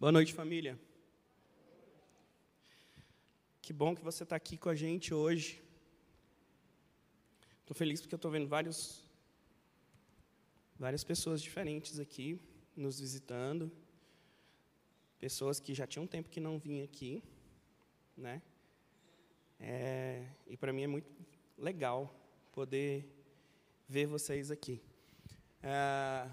[0.00, 0.80] Boa noite, família.
[3.60, 5.62] Que bom que você está aqui com a gente hoje.
[7.60, 9.04] Estou feliz porque estou vendo vários,
[10.78, 12.40] várias pessoas diferentes aqui
[12.74, 13.70] nos visitando.
[15.18, 17.22] Pessoas que já tinham tempo que não vinham aqui,
[18.16, 18.40] né?
[19.60, 21.12] É, e para mim é muito
[21.58, 22.10] legal
[22.52, 23.06] poder
[23.86, 24.80] ver vocês aqui.
[25.62, 26.26] É,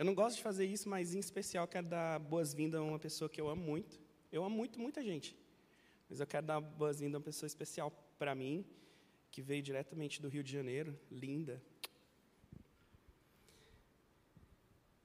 [0.00, 3.28] eu não gosto de fazer isso, mas em especial quero dar boas-vindas a uma pessoa
[3.28, 4.00] que eu amo muito.
[4.32, 5.36] Eu amo muito, muita gente.
[6.08, 8.64] Mas eu quero dar boas-vindas a uma pessoa especial para mim,
[9.30, 11.62] que veio diretamente do Rio de Janeiro, linda.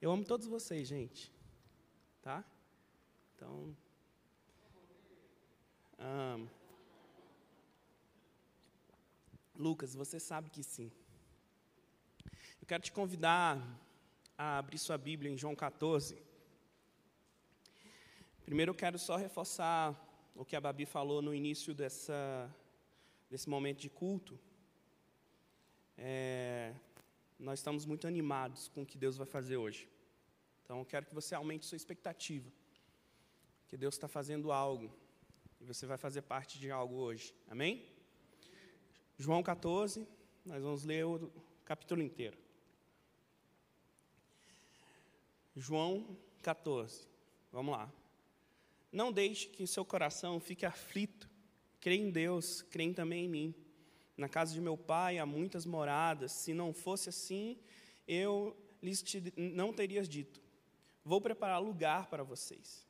[0.01, 1.29] Eu amo todos vocês, gente.
[2.21, 2.45] Tá?
[3.35, 3.75] Então.
[9.57, 10.89] Lucas, você sabe que sim.
[12.61, 13.59] Eu quero te convidar
[14.37, 16.17] a abrir sua Bíblia em João 14.
[18.43, 19.95] Primeiro eu quero só reforçar
[20.35, 22.53] o que a Babi falou no início dessa,
[23.29, 24.37] desse momento de culto.
[25.97, 26.73] É,
[27.39, 29.89] nós estamos muito animados com o que Deus vai fazer hoje.
[30.63, 32.51] Então eu quero que você aumente sua expectativa.
[33.67, 34.91] Que Deus está fazendo algo.
[35.61, 37.33] E você vai fazer parte de algo hoje.
[37.47, 37.85] Amém?
[39.17, 40.05] João 14,
[40.45, 41.31] nós vamos ler o
[41.63, 42.44] capítulo inteiro.
[45.55, 47.07] João 14.
[47.51, 47.91] Vamos lá.
[48.91, 51.29] Não deixe que seu coração fique aflito.
[51.79, 53.55] Crê em Deus, crê também em mim.
[54.17, 56.31] Na casa de meu pai há muitas moradas.
[56.31, 57.57] Se não fosse assim,
[58.07, 60.41] eu lhes te, não teria dito.
[61.03, 62.85] Vou preparar lugar para vocês.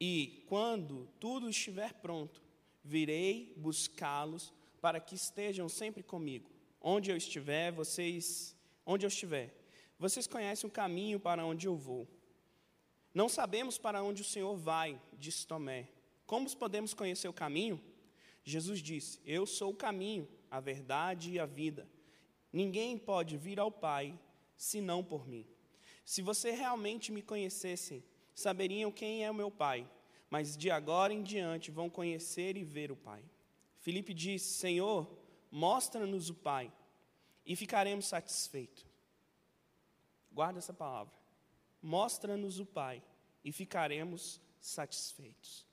[0.00, 2.42] E quando tudo estiver pronto,
[2.84, 6.50] virei buscá-los para que estejam sempre comigo.
[6.80, 9.54] Onde eu estiver, vocês, onde eu estiver,
[9.98, 12.06] vocês conhecem o caminho para onde eu vou.
[13.14, 15.88] Não sabemos para onde o Senhor vai, disse Tomé.
[16.26, 17.80] Como podemos conhecer o caminho?
[18.44, 21.88] Jesus disse: Eu sou o caminho, a verdade e a vida.
[22.52, 24.18] Ninguém pode vir ao Pai
[24.56, 25.46] senão por mim.
[26.04, 28.04] Se você realmente me conhecessem,
[28.34, 29.88] saberiam quem é o meu Pai,
[30.30, 33.24] mas de agora em diante vão conhecer e ver o Pai.
[33.78, 35.10] Filipe disse: Senhor,
[35.50, 36.72] mostra-nos o Pai,
[37.44, 38.85] e ficaremos satisfeitos.
[40.36, 41.14] Guarda essa palavra.
[41.80, 43.02] Mostra-nos o Pai
[43.42, 45.64] e ficaremos satisfeitos.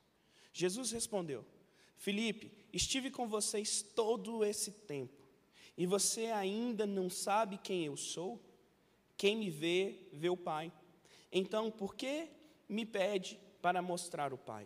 [0.53, 1.44] Jesus respondeu:
[1.97, 5.22] Filipe, estive com vocês todo esse tempo
[5.75, 8.41] e você ainda não sabe quem eu sou?
[9.18, 10.72] Quem me vê, vê o Pai.
[11.30, 12.30] Então, por que
[12.69, 14.66] me pede para mostrar o Pai?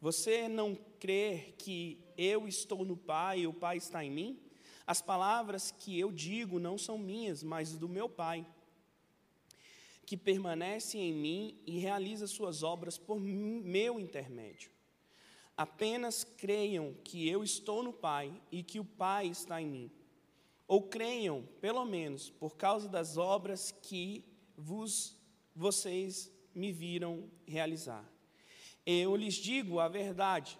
[0.00, 4.40] Você não crê que eu estou no Pai e o Pai está em mim?
[4.86, 8.46] As palavras que eu digo não são minhas, mas do meu Pai
[10.08, 14.70] que permanece em mim e realiza suas obras por meu intermédio.
[15.54, 19.90] Apenas creiam que eu estou no Pai e que o Pai está em mim.
[20.66, 24.24] Ou creiam, pelo menos, por causa das obras que
[24.56, 25.14] vos,
[25.54, 28.10] vocês me viram realizar.
[28.86, 30.58] Eu lhes digo a verdade: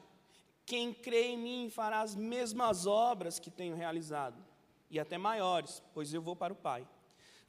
[0.67, 4.45] quem crê em mim fará as mesmas obras que tenho realizado,
[4.91, 6.87] e até maiores, pois eu vou para o Pai.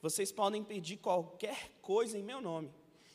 [0.01, 2.71] Vocês podem pedir qualquer coisa em meu nome,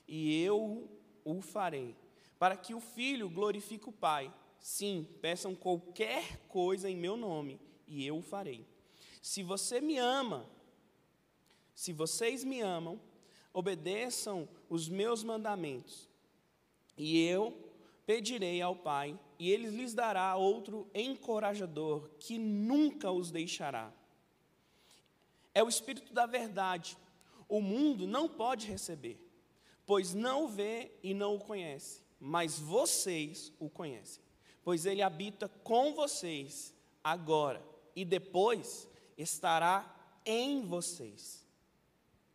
[0.06, 0.88] e eu
[1.24, 1.96] o farei,
[2.38, 4.32] para que o Filho glorifique o Pai.
[4.58, 8.66] Sim, peçam qualquer coisa em meu nome, e eu o farei.
[9.22, 10.46] Se você me ama,
[11.74, 13.00] se vocês me amam,
[13.52, 16.08] obedeçam os meus mandamentos,
[16.98, 17.56] e eu
[18.04, 23.90] pedirei ao Pai, e ele lhes dará outro encorajador que nunca os deixará
[25.54, 26.98] é o Espírito da verdade.
[27.48, 29.20] O mundo não pode receber,
[29.86, 34.22] pois não o vê e não o conhece, mas vocês o conhecem,
[34.62, 37.62] pois ele habita com vocês agora
[37.94, 39.94] e depois estará
[40.24, 41.46] em vocês.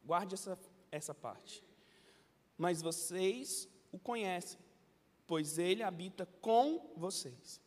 [0.04, 0.58] Guarde essa,
[0.92, 1.64] essa parte.
[2.58, 4.60] Mas vocês o conhecem,
[5.26, 7.60] pois ele habita com vocês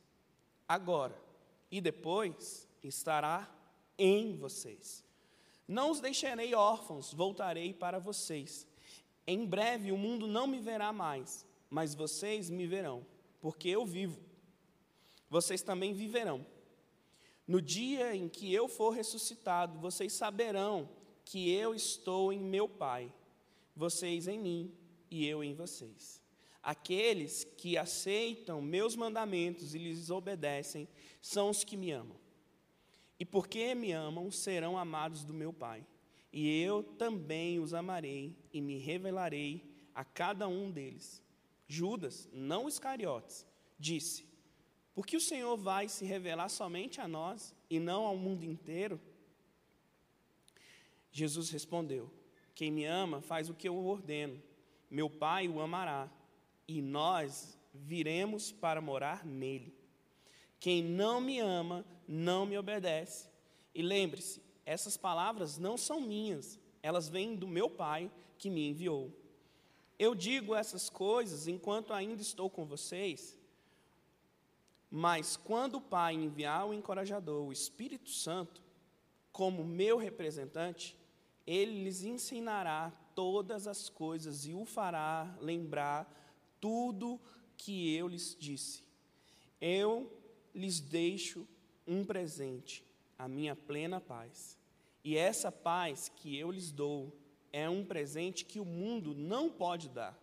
[0.69, 1.20] agora
[1.70, 3.50] e depois estará
[3.99, 5.04] em vocês.
[5.72, 8.66] Não os deixarei órfãos, voltarei para vocês.
[9.26, 13.06] Em breve o mundo não me verá mais, mas vocês me verão,
[13.40, 14.20] porque eu vivo.
[15.30, 16.44] Vocês também viverão.
[17.48, 20.90] No dia em que eu for ressuscitado, vocês saberão
[21.24, 23.10] que eu estou em meu Pai,
[23.75, 24.75] vocês em mim
[25.10, 26.20] e eu em vocês.
[26.62, 30.86] Aqueles que aceitam meus mandamentos e lhes obedecem
[31.22, 32.21] são os que me amam.
[33.22, 35.86] E porque me amam, serão amados do meu Pai.
[36.32, 39.64] E eu também os amarei e me revelarei
[39.94, 41.22] a cada um deles.
[41.69, 43.46] Judas, não Iscariotes,
[43.78, 44.26] disse:
[44.92, 49.00] Por que o Senhor vai se revelar somente a nós e não ao mundo inteiro?
[51.12, 52.12] Jesus respondeu:
[52.56, 54.42] Quem me ama faz o que eu ordeno.
[54.90, 56.10] Meu Pai o amará,
[56.66, 59.80] e nós viremos para morar nele.
[60.62, 63.29] Quem não me ama, não me obedece.
[63.75, 69.11] E lembre-se, essas palavras não são minhas, elas vêm do meu Pai que me enviou.
[69.99, 73.37] Eu digo essas coisas enquanto ainda estou com vocês,
[74.88, 78.62] mas quando o Pai enviar o encorajador, o Espírito Santo,
[79.32, 80.97] como meu representante,
[81.44, 86.09] ele lhes ensinará todas as coisas e o fará lembrar
[86.61, 87.20] tudo
[87.56, 88.85] que eu lhes disse.
[89.61, 90.21] Eu
[90.54, 91.46] lhes deixo
[91.87, 92.84] um presente,
[93.19, 94.58] a minha plena paz.
[95.04, 97.12] E essa paz que eu lhes dou
[97.52, 100.19] é um presente que o mundo não pode dar.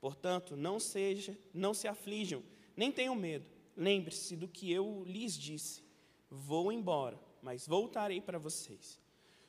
[0.00, 2.42] Portanto, não seja, não se aflijam,
[2.76, 3.50] nem tenham medo.
[3.76, 5.82] Lembre-se do que eu lhes disse.
[6.30, 9.00] Vou embora, mas voltarei para vocês.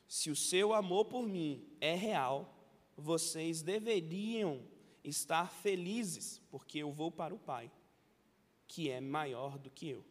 [0.06, 2.54] Se o seu amor por mim é real,
[2.96, 4.62] vocês deveriam
[5.04, 7.70] estar felizes, porque eu vou para o Pai,
[8.68, 10.04] que é maior do que eu.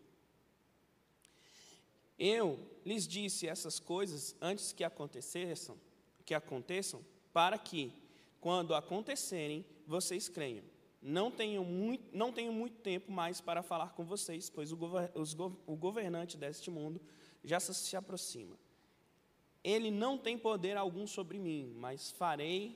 [2.19, 5.75] Eu lhes disse essas coisas antes que acontecessem,
[6.25, 7.93] que aconteçam, para que,
[8.41, 10.65] quando acontecerem, vocês creiam.
[10.99, 14.77] Não tenho muito, não tenho muito tempo mais para falar com vocês, pois o,
[15.67, 16.99] o governante deste mundo
[17.43, 18.57] já se aproxima.
[19.63, 22.75] Ele não tem poder algum sobre mim, mas farei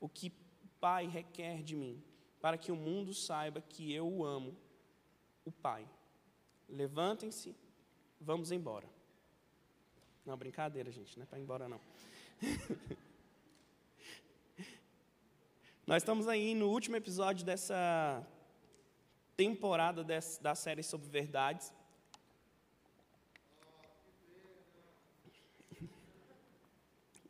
[0.00, 0.32] o que
[0.80, 2.02] Pai requer de mim,
[2.40, 4.56] para que o mundo saiba que eu o amo,
[5.44, 5.88] o Pai.
[6.68, 7.56] Levantem-se,
[8.20, 8.88] vamos embora.
[10.24, 11.80] Não, brincadeira, gente, não é para ir embora, não.
[15.86, 18.24] Nós estamos aí no último episódio dessa
[19.36, 20.04] temporada
[20.40, 21.72] da série sobre verdades.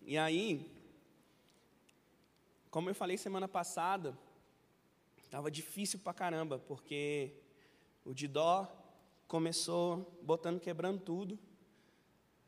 [0.03, 0.69] E aí,
[2.71, 4.19] como eu falei semana passada,
[5.23, 7.39] estava difícil pra caramba, porque
[8.05, 8.70] o Didó
[9.26, 11.38] começou botando, quebrando tudo.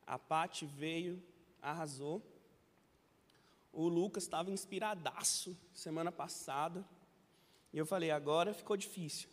[0.07, 1.23] A Pati veio,
[1.61, 2.23] arrasou.
[3.73, 6.85] O Lucas estava inspiradaço semana passada.
[7.73, 9.29] E eu falei, agora ficou difícil.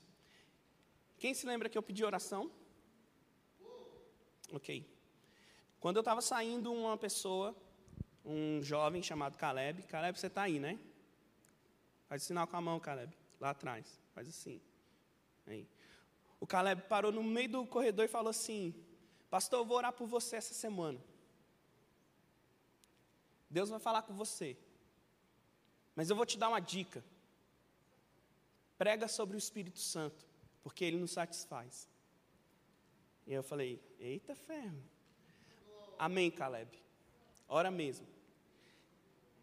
[1.17, 2.49] Quem se lembra que eu pedi oração?
[4.53, 4.85] Ok.
[5.79, 7.55] Quando eu estava saindo, uma pessoa
[8.23, 9.83] um jovem chamado Caleb.
[9.83, 10.79] Caleb, você está aí, né?
[12.07, 13.99] Faz sinal com a mão, Caleb, lá atrás.
[14.13, 14.61] Faz assim.
[15.47, 15.67] Aí.
[16.39, 18.73] O Caleb parou no meio do corredor e falou assim:
[19.29, 20.99] Pastor, eu vou orar por você essa semana.
[23.49, 24.57] Deus vai falar com você.
[25.95, 27.03] Mas eu vou te dar uma dica.
[28.77, 30.25] Prega sobre o Espírito Santo,
[30.63, 31.89] porque ele nos satisfaz.
[33.27, 34.81] E eu falei: Eita ferro.
[35.97, 36.81] Amém, Caleb.
[37.47, 38.07] Ora mesmo.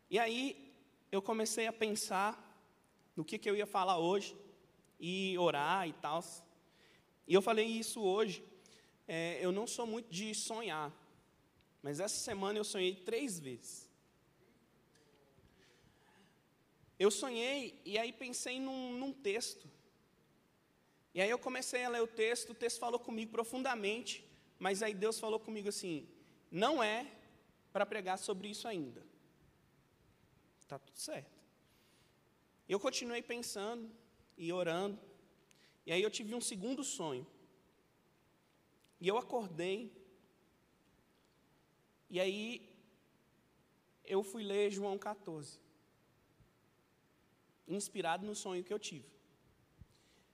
[0.08, 0.74] E aí
[1.12, 2.42] eu comecei a pensar
[3.14, 4.36] no que, que eu ia falar hoje,
[4.98, 6.22] e orar e tal.
[7.26, 8.44] E eu falei isso hoje.
[9.08, 10.92] É, eu não sou muito de sonhar,
[11.80, 13.88] mas essa semana eu sonhei três vezes.
[16.98, 19.70] Eu sonhei e aí pensei num, num texto.
[21.14, 24.24] E aí eu comecei a ler o texto, o texto falou comigo profundamente,
[24.58, 26.08] mas aí Deus falou comigo assim:
[26.50, 27.06] não é
[27.72, 29.04] para pregar sobre isso ainda.
[30.58, 31.36] Está tudo certo.
[32.68, 33.90] Eu continuei pensando
[34.36, 34.98] e orando,
[35.86, 37.24] e aí eu tive um segundo sonho.
[39.00, 39.92] E eu acordei,
[42.10, 42.68] e aí
[44.04, 45.60] eu fui ler João 14,
[47.68, 49.08] inspirado no sonho que eu tive.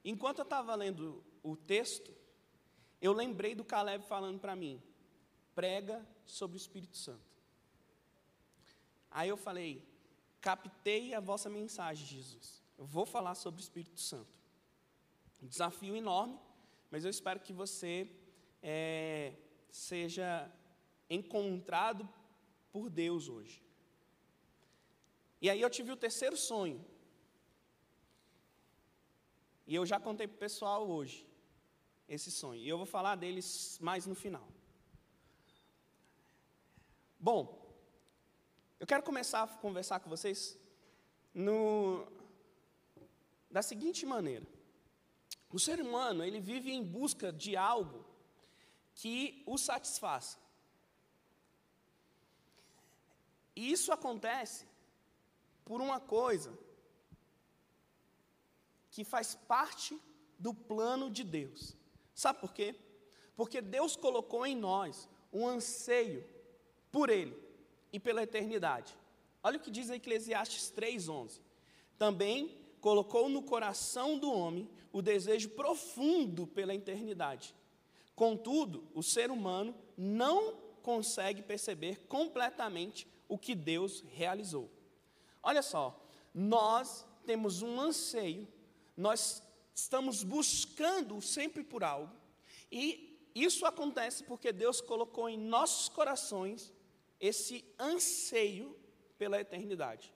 [0.05, 2.15] Enquanto eu estava lendo o texto,
[3.01, 4.83] eu lembrei do Caleb falando para mim:
[5.55, 7.31] prega sobre o Espírito Santo.
[9.11, 9.87] Aí eu falei:
[10.41, 12.63] captei a vossa mensagem, Jesus.
[12.79, 14.42] Eu vou falar sobre o Espírito Santo.
[15.43, 16.39] Um desafio enorme,
[16.91, 18.09] mas eu espero que você
[18.63, 19.35] é,
[19.71, 20.51] seja
[21.11, 22.09] encontrado
[22.71, 23.63] por Deus hoje.
[25.41, 26.85] E aí eu tive o terceiro sonho.
[29.67, 31.27] E eu já contei para o pessoal hoje
[32.09, 32.61] esse sonho.
[32.61, 34.47] E eu vou falar deles mais no final.
[37.19, 37.43] Bom,
[38.79, 40.59] eu quero começar a conversar com vocês
[41.35, 42.07] no,
[43.51, 44.47] da seguinte maneira:
[45.53, 48.05] o ser humano ele vive em busca de algo
[48.95, 50.39] que o satisfaça.
[53.55, 54.67] E isso acontece
[55.65, 56.59] por uma coisa
[58.91, 60.01] que faz parte
[60.39, 61.77] do plano de Deus.
[62.15, 62.75] Sabe por quê?
[63.37, 66.27] Porque Deus colocou em nós um anseio
[66.91, 67.37] por Ele
[67.93, 68.97] e pela eternidade.
[69.43, 71.41] Olha o que diz Eclesiastes 3,11.
[71.99, 77.55] Também colocou no coração do homem o desejo profundo pela eternidade.
[78.15, 84.69] Contudo, o ser humano não consegue perceber completamente o que Deus realizou.
[85.41, 88.49] Olha só, nós temos um anseio,
[88.97, 89.41] nós
[89.73, 92.13] estamos buscando sempre por algo,
[92.71, 96.73] e isso acontece porque Deus colocou em nossos corações
[97.21, 98.77] esse anseio
[99.17, 100.13] pela eternidade,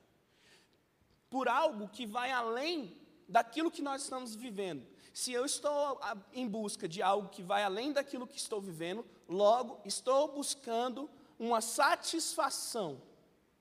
[1.36, 2.96] por algo que vai além
[3.28, 4.86] daquilo que nós estamos vivendo.
[5.12, 6.00] Se eu estou
[6.32, 11.60] em busca de algo que vai além daquilo que estou vivendo, logo estou buscando uma
[11.60, 13.02] satisfação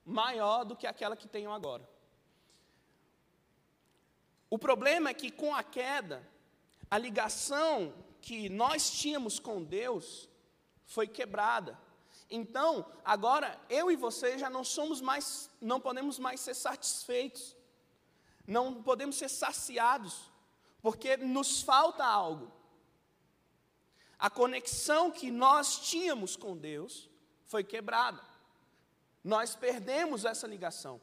[0.05, 1.85] maior do que aquela que tenho agora.
[4.49, 6.25] O problema é que com a queda,
[6.89, 10.29] a ligação que nós tínhamos com Deus
[10.85, 11.77] foi quebrada.
[12.29, 17.54] Então, agora eu e você já não somos mais, não podemos mais ser satisfeitos.
[18.47, 20.31] Não podemos ser saciados
[20.81, 22.51] porque nos falta algo.
[24.19, 27.09] A conexão que nós tínhamos com Deus
[27.47, 28.21] foi quebrada.
[29.23, 31.01] Nós perdemos essa ligação.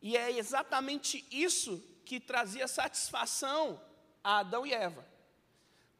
[0.00, 3.80] E é exatamente isso que trazia satisfação
[4.22, 5.06] a Adão e Eva.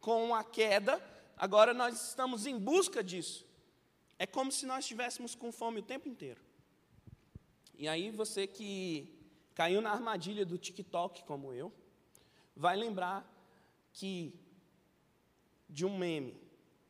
[0.00, 1.02] Com a queda,
[1.36, 3.46] agora nós estamos em busca disso.
[4.18, 6.40] É como se nós estivéssemos com fome o tempo inteiro.
[7.76, 9.13] E aí você que
[9.54, 11.72] caiu na armadilha do TikTok como eu,
[12.56, 13.30] vai lembrar
[13.92, 14.34] que
[15.68, 16.36] de um meme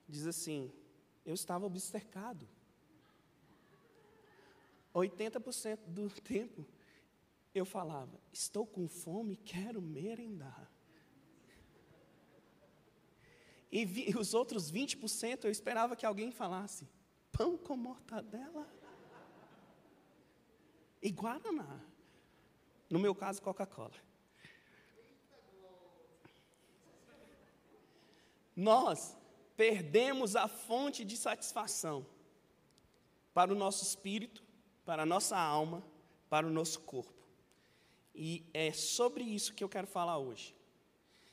[0.08, 0.72] diz assim:
[1.24, 2.48] eu estava obcecado.
[4.94, 6.66] 80% do tempo
[7.54, 10.70] eu falava: estou com fome, quero merendar.
[13.70, 16.88] E vi, os outros 20% eu esperava que alguém falasse:
[17.32, 18.68] pão com mortadela
[21.02, 21.80] e guaraná.
[22.90, 24.04] No meu caso, Coca-Cola.
[28.56, 29.16] nós
[29.56, 32.06] perdemos a fonte de satisfação
[33.32, 34.42] para o nosso espírito,
[34.84, 35.82] para a nossa alma,
[36.28, 37.12] para o nosso corpo.
[38.14, 40.54] E é sobre isso que eu quero falar hoje.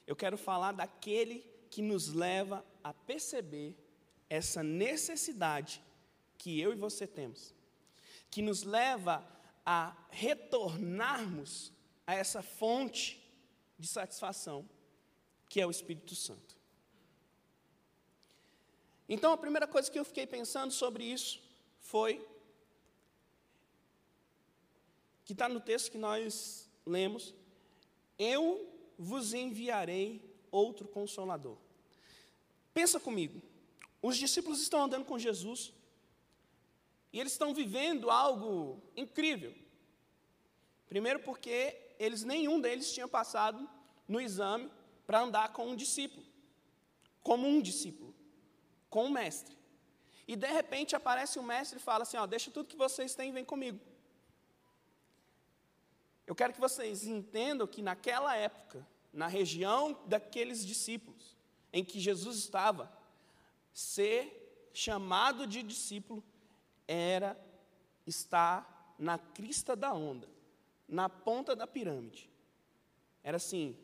[0.08, 3.78] Eu quero falar daquele que nos leva a perceber
[4.30, 5.82] essa necessidade
[6.38, 7.54] que eu e você temos,
[8.32, 9.24] que nos leva
[9.66, 11.72] a retornarmos
[12.06, 13.22] a essa fonte
[13.78, 14.68] de satisfação,
[15.50, 16.58] que é o Espírito Santo.
[19.08, 21.42] Então, a primeira coisa que eu fiquei pensando sobre isso
[21.80, 22.26] foi
[25.26, 27.34] que está no texto que nós lemos:
[28.18, 31.58] Eu vos enviarei outro consolador.
[32.74, 33.42] Pensa comigo,
[34.02, 35.74] os discípulos estão andando com Jesus
[37.12, 39.54] e eles estão vivendo algo incrível.
[40.88, 43.70] Primeiro, porque eles nenhum deles tinha passado
[44.08, 44.72] no exame
[45.06, 46.26] para andar com um discípulo,
[47.22, 48.16] como um discípulo
[48.90, 49.58] com o mestre.
[50.28, 53.30] E de repente aparece o mestre e fala assim: ó, deixa tudo que vocês têm
[53.30, 53.80] e vem comigo.
[56.26, 61.36] Eu quero que vocês entendam que naquela época, na região daqueles discípulos,
[61.74, 62.92] em que Jesus estava,
[63.74, 66.24] ser chamado de discípulo
[66.92, 67.40] era
[68.06, 70.28] estar na crista da onda,
[70.88, 72.30] na ponta da pirâmide.
[73.24, 73.78] Era assim: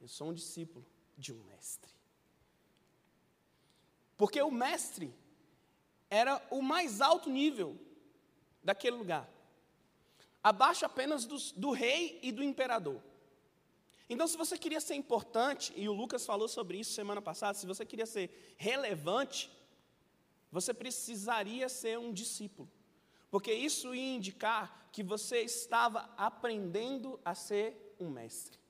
[0.00, 0.84] eu sou um discípulo
[1.16, 1.92] de um mestre.
[4.16, 5.14] Porque o mestre
[6.10, 7.78] era o mais alto nível
[8.62, 9.28] daquele lugar,
[10.42, 13.00] abaixo apenas do, do rei e do imperador.
[14.08, 17.66] Então, se você queria ser importante, e o Lucas falou sobre isso semana passada, se
[17.66, 19.50] você queria ser relevante,
[20.52, 22.70] você precisaria ser um discípulo,
[23.30, 28.60] porque isso ia indicar que você estava aprendendo a ser um mestre.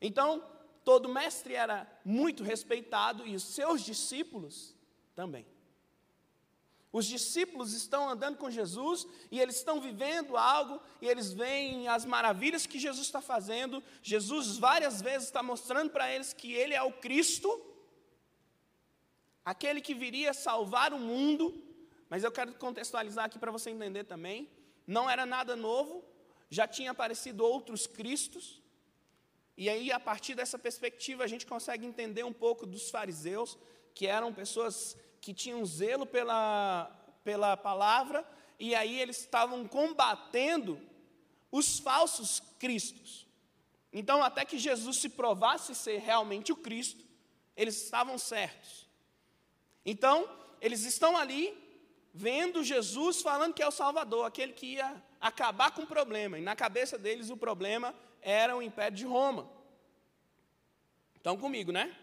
[0.00, 0.42] Então,
[0.84, 4.76] todo mestre era muito respeitado e os seus discípulos
[5.14, 5.44] também.
[6.92, 12.04] Os discípulos estão andando com Jesus e eles estão vivendo algo e eles veem as
[12.04, 13.82] maravilhas que Jesus está fazendo.
[14.02, 17.48] Jesus várias vezes está mostrando para eles que Ele é o Cristo,
[19.44, 21.62] aquele que viria salvar o mundo.
[22.08, 24.48] Mas eu quero contextualizar aqui para você entender também.
[24.86, 26.04] Não era nada novo,
[26.48, 28.60] já tinha aparecido outros Cristos,
[29.60, 33.58] e aí, a partir dessa perspectiva, a gente consegue entender um pouco dos fariseus,
[33.94, 36.90] que eram pessoas que tinham zelo pela,
[37.22, 38.26] pela palavra,
[38.58, 40.80] e aí eles estavam combatendo
[41.52, 43.26] os falsos cristos.
[43.92, 47.04] Então, até que Jesus se provasse ser realmente o Cristo,
[47.54, 48.88] eles estavam certos.
[49.84, 50.28] Então,
[50.60, 51.56] eles estão ali
[52.12, 56.38] vendo Jesus falando que é o Salvador, aquele que ia acabar com o problema.
[56.38, 59.50] E na cabeça deles o problema era o Império de Roma.
[61.14, 61.96] Estão comigo, né?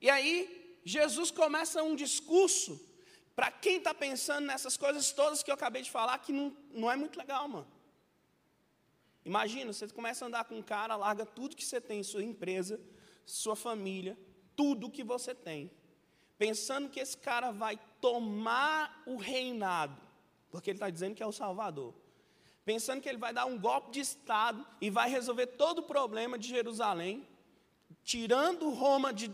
[0.00, 2.80] E aí, Jesus começa um discurso
[3.36, 6.90] para quem está pensando nessas coisas todas que eu acabei de falar, que não, não
[6.90, 7.66] é muito legal, mano.
[9.24, 12.80] Imagina, você começa a andar com um cara, larga tudo que você tem, sua empresa,
[13.26, 14.18] sua família,
[14.56, 15.70] tudo que você tem,
[16.40, 19.94] pensando que esse cara vai tomar o reinado,
[20.50, 21.92] porque ele está dizendo que é o Salvador,
[22.64, 26.38] pensando que ele vai dar um golpe de Estado e vai resolver todo o problema
[26.38, 27.28] de Jerusalém,
[28.02, 29.30] tirando Roma de,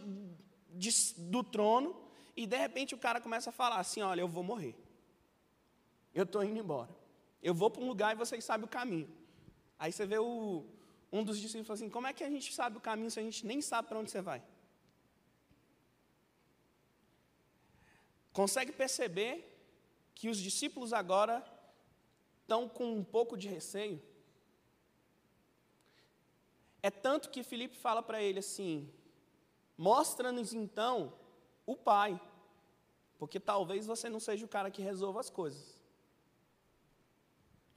[0.73, 1.95] de, do trono,
[2.37, 4.75] e de repente o cara começa a falar assim: Olha, eu vou morrer,
[6.13, 6.91] eu estou indo embora,
[7.41, 9.09] eu vou para um lugar e vocês sabem o caminho.
[9.79, 10.65] Aí você vê o,
[11.13, 13.47] um dos discípulos assim: Como é que a gente sabe o caminho se a gente
[13.47, 14.43] nem sabe para onde você vai?
[18.37, 19.35] Consegue perceber
[20.15, 21.43] que os discípulos agora
[22.43, 23.99] estão com um pouco de receio?
[26.83, 28.93] É tanto que Felipe fala para ele assim:
[29.75, 31.15] mostra-nos então
[31.65, 32.21] o Pai,
[33.19, 35.83] porque talvez você não seja o cara que resolva as coisas.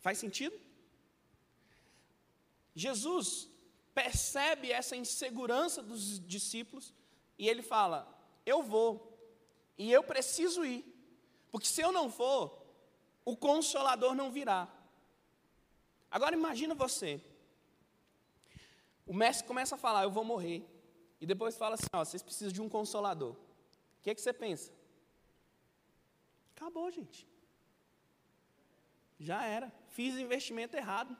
[0.01, 0.59] Faz sentido?
[2.75, 3.49] Jesus
[3.93, 6.93] percebe essa insegurança dos discípulos
[7.37, 8.13] e ele fala:
[8.45, 9.08] Eu vou,
[9.79, 10.83] e eu preciso ir,
[11.49, 12.61] porque se eu não for,
[13.23, 14.67] o consolador não virá.
[16.11, 17.23] Agora imagina você.
[19.07, 20.67] O mestre começa a falar, eu vou morrer.
[21.21, 23.31] E depois fala assim, ó, vocês precisam de um consolador.
[23.31, 24.71] O que, é que você pensa?
[26.55, 27.25] Acabou, gente.
[29.17, 29.71] Já era.
[29.87, 31.15] Fiz investimento errado.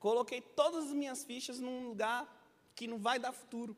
[0.00, 2.26] Coloquei todas as minhas fichas num lugar
[2.74, 3.76] que não vai dar futuro.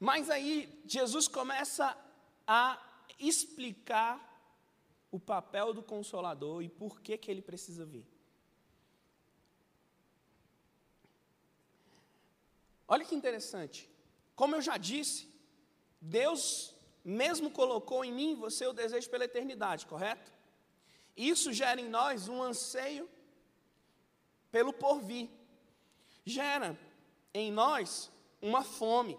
[0.00, 1.94] Mas aí Jesus começa
[2.46, 2.82] a
[3.18, 4.26] explicar
[5.10, 8.06] o papel do consolador e por que, que ele precisa vir.
[12.88, 13.88] Olha que interessante.
[14.34, 15.28] Como eu já disse,
[16.00, 20.32] Deus mesmo colocou em mim você o desejo pela eternidade, correto?
[21.16, 23.08] Isso gera em nós um anseio
[24.50, 25.28] pelo porvir.
[26.24, 26.78] Gera
[27.34, 28.10] em nós
[28.40, 29.18] uma fome.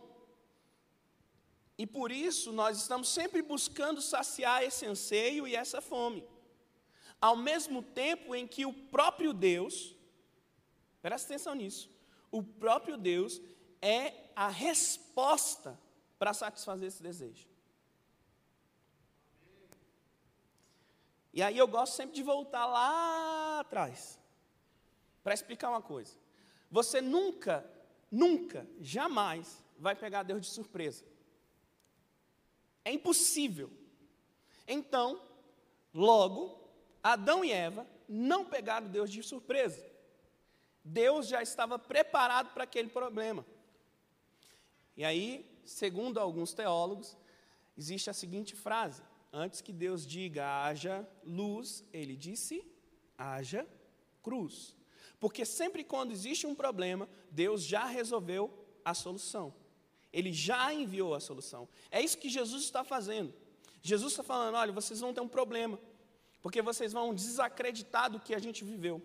[1.81, 6.23] E por isso nós estamos sempre buscando saciar esse anseio e essa fome.
[7.19, 9.95] Ao mesmo tempo em que o próprio Deus,
[11.01, 11.89] presta atenção nisso,
[12.29, 13.41] o próprio Deus
[13.81, 15.75] é a resposta
[16.19, 17.47] para satisfazer esse desejo.
[21.33, 24.19] E aí eu gosto sempre de voltar lá atrás,
[25.23, 26.15] para explicar uma coisa.
[26.69, 27.67] Você nunca,
[28.11, 31.09] nunca, jamais vai pegar Deus de surpresa.
[32.83, 33.69] É impossível.
[34.67, 35.21] Então,
[35.93, 36.59] logo,
[37.03, 39.83] Adão e Eva não pegaram Deus de surpresa.
[40.83, 43.45] Deus já estava preparado para aquele problema.
[44.97, 47.17] E aí, segundo alguns teólogos,
[47.77, 52.65] existe a seguinte frase: Antes que Deus diga haja luz, ele disse
[53.17, 53.67] haja
[54.21, 54.75] cruz.
[55.19, 58.51] Porque sempre quando existe um problema, Deus já resolveu
[58.83, 59.53] a solução.
[60.11, 61.67] Ele já enviou a solução.
[61.89, 63.33] É isso que Jesus está fazendo.
[63.81, 65.79] Jesus está falando: olha, vocês vão ter um problema,
[66.41, 69.01] porque vocês vão desacreditar do que a gente viveu.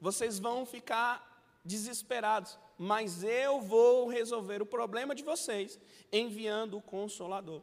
[0.00, 1.26] Vocês vão ficar
[1.64, 5.78] desesperados, mas eu vou resolver o problema de vocês
[6.12, 7.62] enviando o consolador.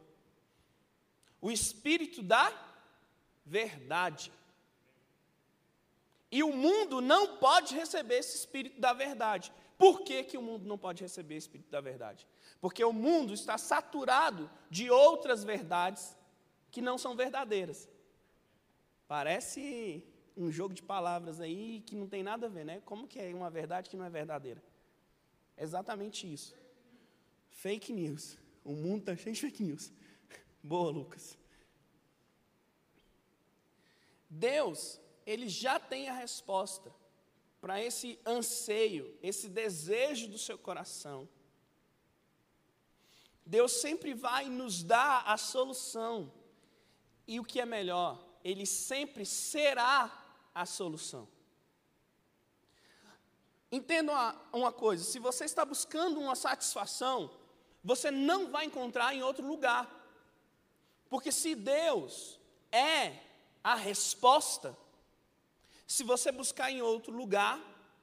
[1.40, 2.52] O espírito da
[3.44, 4.32] verdade.
[6.30, 9.52] E o mundo não pode receber esse espírito da verdade.
[9.78, 12.26] Por que, que o mundo não pode receber o espírito da verdade?
[12.66, 16.16] Porque o mundo está saturado de outras verdades
[16.68, 17.88] que não são verdadeiras.
[19.06, 20.02] Parece
[20.36, 22.82] um jogo de palavras aí que não tem nada a ver, né?
[22.84, 24.60] Como que é uma verdade que não é verdadeira?
[25.56, 26.56] É exatamente isso.
[27.50, 28.36] Fake news.
[28.64, 29.92] O mundo está cheio de fake news.
[30.60, 31.38] Boa, Lucas.
[34.28, 36.92] Deus, ele já tem a resposta
[37.60, 41.28] para esse anseio, esse desejo do seu coração.
[43.46, 46.32] Deus sempre vai nos dar a solução.
[47.28, 50.12] E o que é melhor, Ele sempre será
[50.52, 51.28] a solução.
[53.70, 57.30] Entenda uma, uma coisa: se você está buscando uma satisfação,
[57.84, 59.88] você não vai encontrar em outro lugar.
[61.08, 62.40] Porque se Deus
[62.72, 63.20] é
[63.62, 64.76] a resposta,
[65.86, 67.60] se você buscar em outro lugar,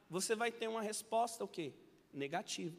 [0.09, 1.73] você vai ter uma resposta o quê?
[2.13, 2.77] Negativa.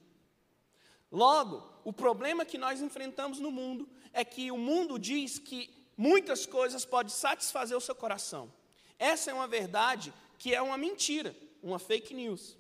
[1.15, 6.45] Logo, o problema que nós enfrentamos no mundo é que o mundo diz que muitas
[6.45, 8.53] coisas podem satisfazer o seu coração.
[8.99, 12.57] Essa é uma verdade que é uma mentira, uma fake news.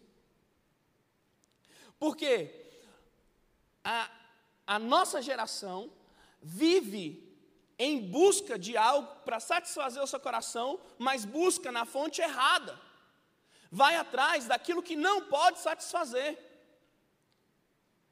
[1.98, 2.48] Porque
[3.82, 4.08] a,
[4.64, 5.90] a nossa geração
[6.40, 7.36] vive
[7.76, 12.80] em busca de algo para satisfazer o seu coração, mas busca na fonte errada.
[13.68, 16.38] Vai atrás daquilo que não pode satisfazer.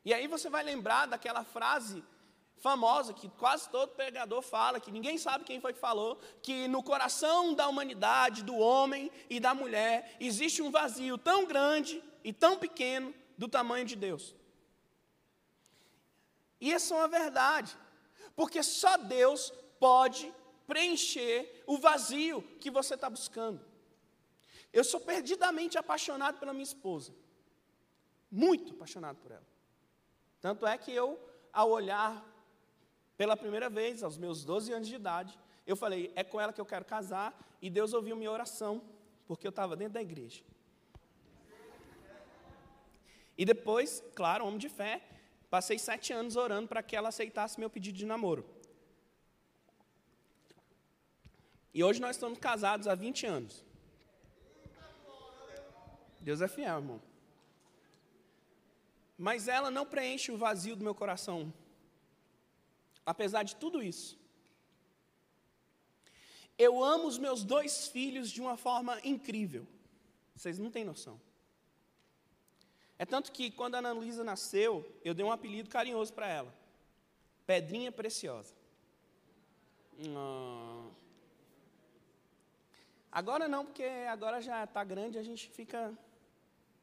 [0.04, 2.02] E aí você vai lembrar daquela frase
[2.56, 6.82] famosa que quase todo pregador fala, que ninguém sabe quem foi que falou, que no
[6.82, 12.56] coração da humanidade, do homem e da mulher, existe um vazio tão grande e tão
[12.56, 14.34] pequeno do tamanho de Deus.
[16.60, 17.76] E essa é uma verdade,
[18.36, 20.32] porque só Deus pode
[20.64, 23.60] preencher o vazio que você está buscando.
[24.72, 27.12] Eu sou perdidamente apaixonado pela minha esposa,
[28.30, 29.51] muito apaixonado por ela.
[30.42, 31.18] Tanto é que eu,
[31.52, 32.22] ao olhar
[33.16, 36.61] pela primeira vez, aos meus 12 anos de idade, eu falei: é com ela que
[36.61, 38.83] eu quero casar, e Deus ouviu minha oração,
[39.26, 40.42] porque eu estava dentro da igreja.
[43.38, 45.00] E depois, claro, homem de fé,
[45.48, 48.44] passei sete anos orando para que ela aceitasse meu pedido de namoro.
[51.72, 53.64] E hoje nós estamos casados há 20 anos.
[56.20, 57.12] Deus é fiel, irmão.
[59.16, 61.53] Mas ela não preenche o vazio do meu coração.
[63.05, 64.18] Apesar de tudo isso.
[66.59, 69.66] Eu amo os meus dois filhos de uma forma incrível.
[70.35, 71.20] Vocês não têm noção.
[72.98, 76.55] É tanto que quando a Ana Luísa nasceu, eu dei um apelido carinhoso para ela.
[77.46, 78.55] Pedrinha Preciosa.
[83.11, 85.92] Agora não, porque agora já está grande, a gente fica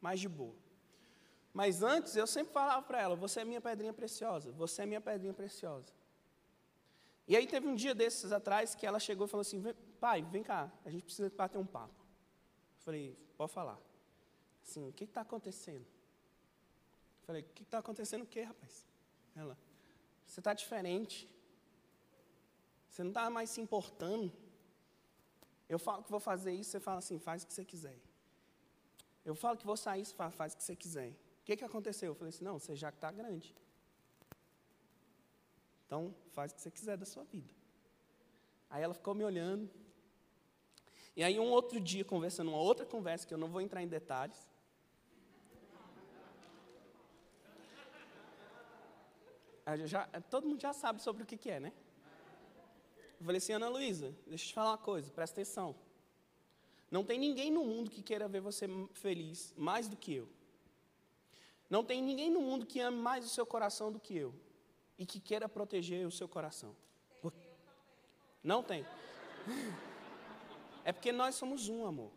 [0.01, 0.55] mais de boa.
[1.53, 5.01] Mas antes eu sempre falava para ela: Você é minha pedrinha preciosa, você é minha
[5.01, 5.91] pedrinha preciosa.
[7.27, 9.63] E aí teve um dia desses atrás que ela chegou e falou assim:
[9.99, 11.93] Pai, vem cá, a gente precisa bater um papo.
[12.77, 13.79] Eu falei: Pode falar.
[14.63, 15.85] Assim, o que está acontecendo?
[17.21, 18.85] Eu falei: O que está acontecendo o quê, rapaz?
[19.35, 19.57] Ela:
[20.25, 21.29] Você está diferente.
[22.87, 24.31] Você não está mais se importando.
[25.67, 27.97] Eu falo que vou fazer isso, você fala assim: Faz o que você quiser.
[29.25, 32.11] Eu falo que vou sair, você fala: Faz o que você quiser que, que aconteceu?
[32.11, 33.55] Eu falei assim, não, você já está grande.
[35.85, 37.51] Então, faz o que você quiser da sua vida.
[38.69, 39.69] Aí ela ficou me olhando.
[41.15, 43.87] E aí, um outro dia, conversando, uma outra conversa, que eu não vou entrar em
[43.87, 44.47] detalhes.
[49.85, 51.73] Já, todo mundo já sabe sobre o que, que é, né?
[53.19, 55.75] Eu falei assim, Ana Luísa, deixa eu te falar uma coisa, presta atenção.
[56.89, 60.29] Não tem ninguém no mundo que queira ver você feliz mais do que eu.
[61.69, 64.33] Não tem ninguém no mundo que ame mais o seu coração do que eu
[64.97, 66.75] e que queira proteger o seu coração.
[68.43, 68.85] Não tem.
[70.83, 72.11] É porque nós somos um, amor.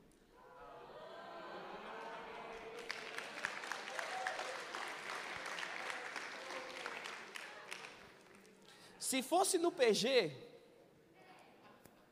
[8.99, 10.33] Se fosse no PG,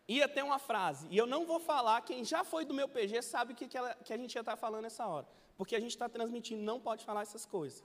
[0.07, 3.23] ia ter uma frase, e eu não vou falar, quem já foi do meu PG
[3.23, 5.27] sabe o que, que, que a gente ia estar falando nessa hora.
[5.61, 7.85] Porque a gente está transmitindo, não pode falar essas coisas.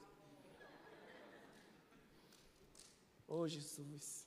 [3.28, 4.26] Oh, Jesus.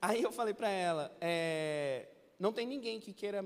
[0.00, 3.40] Aí eu falei para ela, é, não tem ninguém que queira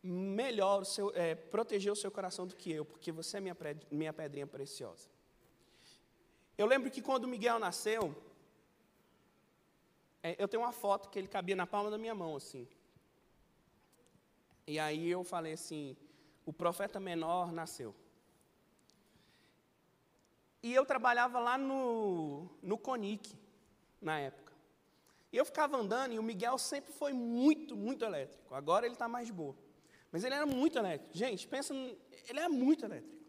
[0.00, 3.56] melhor o seu, é, proteger o seu coração do que eu, porque você é minha,
[3.90, 5.08] minha pedrinha preciosa.
[6.56, 8.14] Eu lembro que quando o Miguel nasceu,
[10.22, 12.68] é, eu tenho uma foto que ele cabia na palma da minha mão, assim.
[14.66, 15.96] E aí eu falei assim:
[16.44, 17.94] o profeta menor nasceu.
[20.62, 23.34] E eu trabalhava lá no, no Conic,
[24.00, 24.52] na época.
[25.32, 28.54] E eu ficava andando, e o Miguel sempre foi muito, muito elétrico.
[28.54, 29.56] Agora ele está mais de boa.
[30.10, 31.16] Mas ele era muito elétrico.
[31.16, 31.72] Gente, pensa,
[32.28, 33.20] ele é muito elétrico.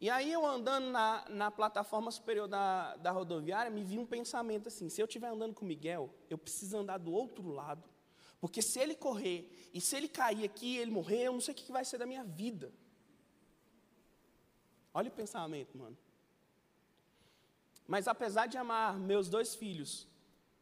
[0.00, 4.66] E aí eu andando na, na plataforma superior da, da rodoviária, me vi um pensamento
[4.66, 7.91] assim, se eu estiver andando com o Miguel, eu preciso andar do outro lado
[8.42, 11.56] porque se ele correr e se ele cair aqui ele morrer, eu não sei o
[11.56, 12.72] que vai ser da minha vida.
[14.92, 15.96] Olha o pensamento, mano.
[17.86, 20.08] Mas apesar de amar meus dois filhos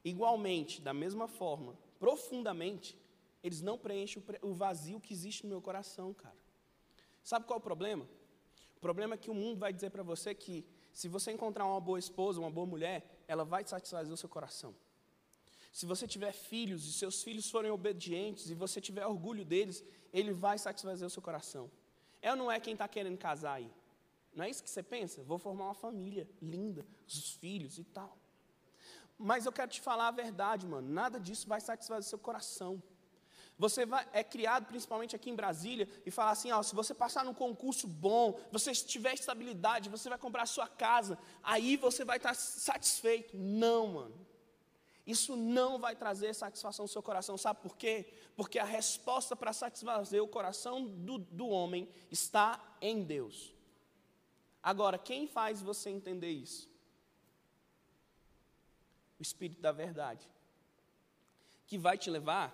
[0.05, 2.99] igualmente, da mesma forma, profundamente,
[3.43, 6.37] eles não preenchem o vazio que existe no meu coração, cara.
[7.23, 8.07] Sabe qual é o problema?
[8.77, 11.81] O problema é que o mundo vai dizer para você que se você encontrar uma
[11.81, 14.75] boa esposa, uma boa mulher, ela vai satisfazer o seu coração.
[15.73, 20.33] Se você tiver filhos e seus filhos forem obedientes e você tiver orgulho deles, ele
[20.33, 21.71] vai satisfazer o seu coração.
[22.21, 23.71] É ou não é quem está querendo casar aí?
[24.35, 25.23] Não é isso que você pensa?
[25.23, 28.17] Vou formar uma família linda, os filhos e tal.
[29.19, 30.89] Mas eu quero te falar a verdade, mano.
[30.89, 32.83] Nada disso vai satisfazer o seu coração.
[33.59, 37.25] Você vai, é criado principalmente aqui em Brasília e fala assim: ó, se você passar
[37.25, 42.17] num concurso bom, você tiver estabilidade, você vai comprar a sua casa, aí você vai
[42.17, 43.37] estar satisfeito.
[43.37, 44.30] Não, mano.
[45.11, 47.37] Isso não vai trazer satisfação ao seu coração.
[47.37, 48.13] Sabe por quê?
[48.37, 53.53] Porque a resposta para satisfazer o coração do, do homem está em Deus.
[54.63, 56.71] Agora, quem faz você entender isso?
[59.19, 60.25] O Espírito da Verdade,
[61.67, 62.49] que vai te levar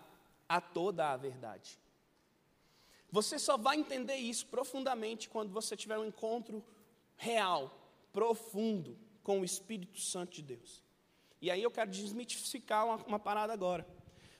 [0.49, 1.79] a toda a verdade.
[3.11, 6.65] Você só vai entender isso profundamente quando você tiver um encontro
[7.17, 7.71] real,
[8.13, 10.86] profundo com o Espírito Santo de Deus.
[11.41, 13.87] E aí eu quero desmitificar uma, uma parada agora.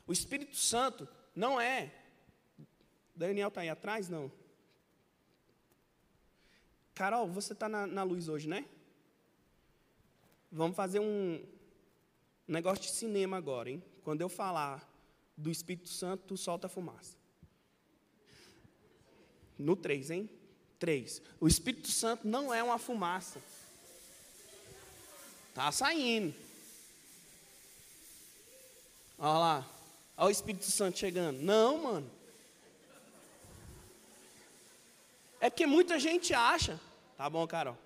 [0.07, 1.93] O Espírito Santo não é.
[3.15, 4.09] Daniel está aí atrás?
[4.09, 4.31] Não.
[6.95, 8.65] Carol, você está na, na, luz hoje, né?
[10.51, 11.45] Vamos fazer um
[12.49, 13.83] negócio de cinema agora, hein?
[14.03, 14.89] Quando eu falar
[15.37, 17.17] do Espírito Santo, tu solta a fumaça.
[19.59, 20.31] No 3, hein?
[20.79, 21.21] 3.
[21.41, 23.43] O Espírito Santo não é uma fumaça.
[25.55, 26.46] Tá saindo.
[29.19, 29.67] Olha lá.
[30.17, 31.41] Olha o Espírito Santo chegando.
[31.41, 32.11] Não, mano.
[35.41, 36.81] É porque muita gente acha.
[37.17, 37.77] Tá bom, Carol.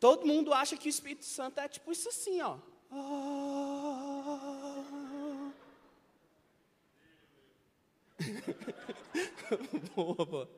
[0.00, 2.56] Todo mundo acha que o Espírito Santo é tipo isso assim, ó.
[9.94, 10.50] boa, boa.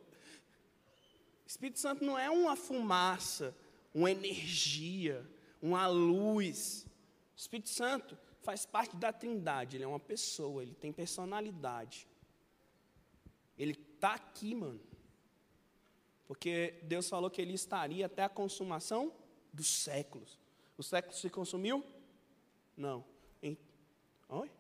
[1.46, 3.56] Espírito Santo não é uma fumaça,
[3.94, 5.26] uma energia,
[5.60, 6.86] uma luz.
[7.40, 12.06] O Espírito Santo faz parte da Trindade, ele é uma pessoa, ele tem personalidade.
[13.56, 14.78] Ele está aqui, mano.
[16.28, 19.10] Porque Deus falou que ele estaria até a consumação
[19.54, 20.38] dos séculos.
[20.76, 21.82] O século se consumiu?
[22.76, 23.02] Não.
[23.42, 23.56] Em...
[24.28, 24.50] Oi?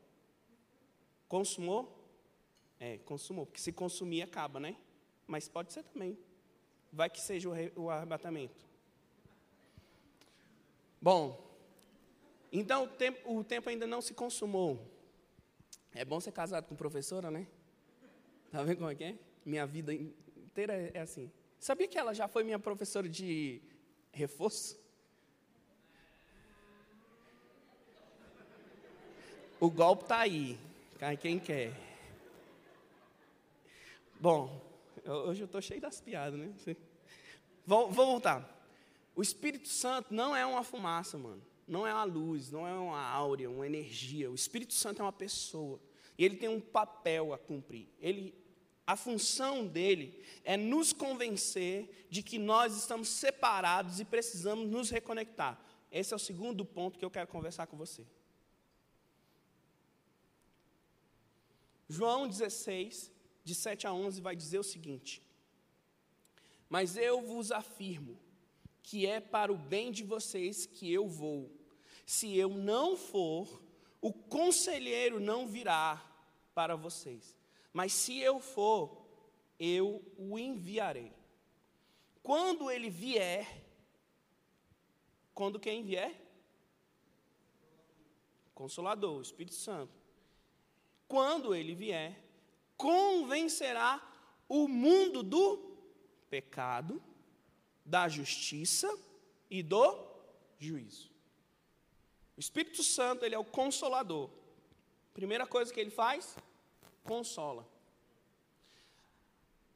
[1.28, 2.02] Consumou?
[2.78, 3.44] É, consumou.
[3.44, 4.74] Porque se consumir, acaba, né?
[5.26, 6.18] Mas pode ser também.
[6.90, 7.70] Vai que seja o, re...
[7.76, 8.64] o arrebatamento.
[10.98, 11.49] Bom,
[12.52, 14.84] então o tempo, o tempo ainda não se consumou.
[15.92, 17.46] É bom ser casado com professora, né?
[18.50, 19.18] Tá vendo como é que é?
[19.44, 21.30] Minha vida inteira é, é assim.
[21.58, 23.62] Sabia que ela já foi minha professora de
[24.12, 24.78] reforço?
[29.60, 30.58] O golpe está aí.
[30.98, 31.72] Cai quem quer.
[34.18, 34.60] Bom,
[35.06, 36.52] hoje eu estou cheio das piadas, né?
[37.64, 38.58] Vou, vou voltar.
[39.14, 43.00] O Espírito Santo não é uma fumaça, mano não é uma luz, não é uma
[43.00, 44.28] áurea, uma energia.
[44.28, 45.80] O Espírito Santo é uma pessoa.
[46.18, 47.88] E ele tem um papel a cumprir.
[48.00, 48.34] Ele,
[48.84, 55.64] a função dele é nos convencer de que nós estamos separados e precisamos nos reconectar.
[55.92, 58.04] Esse é o segundo ponto que eu quero conversar com você.
[61.88, 63.12] João 16,
[63.44, 65.22] de 7 a 11, vai dizer o seguinte:
[66.68, 68.18] Mas eu vos afirmo
[68.82, 71.59] que é para o bem de vocês que eu vou.
[72.10, 73.62] Se eu não for,
[74.00, 76.04] o conselheiro não virá
[76.52, 77.36] para vocês.
[77.72, 79.06] Mas se eu for,
[79.60, 81.12] eu o enviarei.
[82.20, 83.46] Quando ele vier,
[85.32, 86.20] quando quem vier?
[88.56, 89.94] Consolador, Espírito Santo.
[91.06, 92.20] Quando ele vier,
[92.76, 94.02] convencerá
[94.48, 95.78] o mundo do
[96.28, 97.00] pecado,
[97.84, 98.92] da justiça
[99.48, 100.10] e do
[100.58, 101.09] juízo.
[102.40, 104.30] O Espírito Santo, ele é o consolador.
[105.12, 106.38] Primeira coisa que ele faz,
[107.04, 107.68] consola.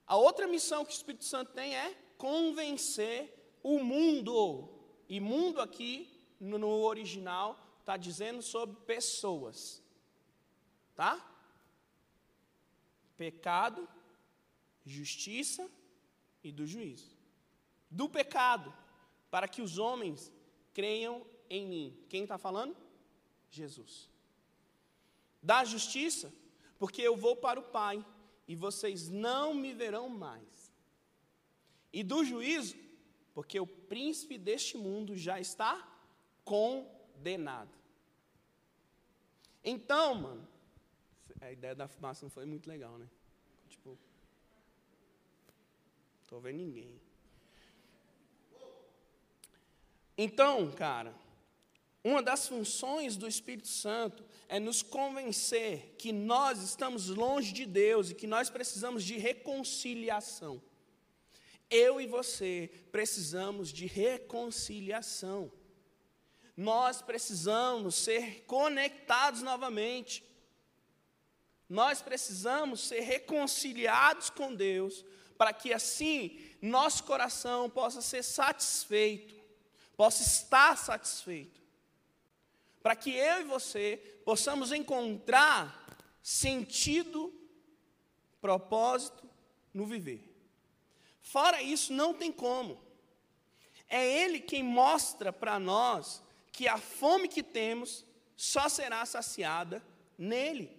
[0.06, 4.70] A outra missão que o Espírito Santo tem é convencer o mundo.
[5.10, 9.82] E mundo aqui, no original, está dizendo sobre pessoas.
[10.94, 11.22] Tá?
[13.18, 13.86] Pecado,
[14.86, 15.70] justiça
[16.42, 17.14] e do juízo.
[17.90, 18.72] Do pecado,
[19.30, 20.32] para que os homens
[20.72, 21.98] creiam em mim.
[22.08, 22.76] Quem está falando?
[23.50, 24.08] Jesus.
[25.42, 26.32] Da justiça,
[26.78, 28.04] porque eu vou para o Pai
[28.46, 30.72] e vocês não me verão mais.
[31.92, 32.76] E do juízo,
[33.32, 35.86] porque o príncipe deste mundo já está
[36.44, 37.70] condenado.
[39.62, 40.48] Então, mano,
[41.40, 43.08] a ideia da fumaça não foi muito legal, né?
[43.68, 43.98] Tipo,
[46.28, 47.00] tô vendo ninguém.
[50.16, 51.14] Então, cara,
[52.04, 58.10] Uma das funções do Espírito Santo é nos convencer que nós estamos longe de Deus
[58.10, 60.62] e que nós precisamos de reconciliação.
[61.70, 65.50] Eu e você precisamos de reconciliação.
[66.54, 70.22] Nós precisamos ser conectados novamente.
[71.66, 75.02] Nós precisamos ser reconciliados com Deus,
[75.38, 79.34] para que assim nosso coração possa ser satisfeito,
[79.96, 81.63] possa estar satisfeito
[82.84, 85.88] para que eu e você possamos encontrar
[86.22, 87.32] sentido,
[88.42, 89.26] propósito
[89.72, 90.30] no viver.
[91.22, 92.78] Fora isso, não tem como.
[93.88, 98.04] É Ele quem mostra para nós que a fome que temos
[98.36, 99.82] só será saciada
[100.18, 100.70] nele.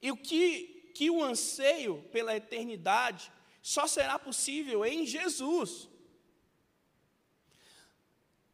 [0.00, 5.88] E o que, que o anseio pela eternidade só será possível em Jesus.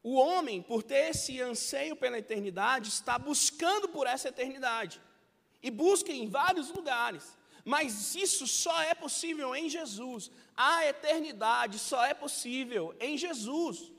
[0.02, 5.00] O homem, por ter esse anseio pela eternidade, está buscando por essa eternidade.
[5.62, 7.36] E busca em vários lugares.
[7.64, 10.30] Mas isso só é possível em Jesus.
[10.56, 13.92] A eternidade só é possível em Jesus.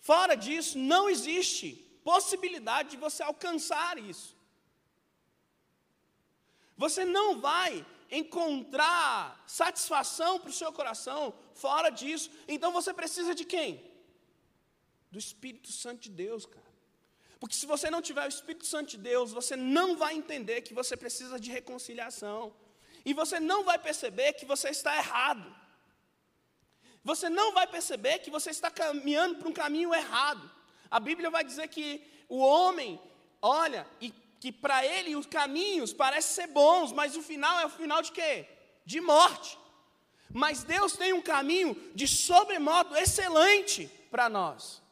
[0.00, 1.72] Fora disso, não existe
[2.04, 4.36] possibilidade de você alcançar isso.
[6.76, 12.30] Você não vai encontrar satisfação para o seu coração fora disso.
[12.48, 13.89] Então você precisa de quem?
[15.10, 16.70] Do Espírito Santo de Deus, cara.
[17.40, 20.74] Porque se você não tiver o Espírito Santo de Deus, você não vai entender que
[20.74, 22.54] você precisa de reconciliação.
[23.04, 25.56] E você não vai perceber que você está errado.
[27.02, 30.50] Você não vai perceber que você está caminhando para um caminho errado.
[30.90, 33.00] A Bíblia vai dizer que o homem
[33.40, 37.70] olha e que para ele os caminhos parecem ser bons, mas o final é o
[37.70, 38.46] final de quê?
[38.84, 39.58] De morte.
[40.32, 44.82] Mas Deus tem um caminho de sobremodo excelente para nós.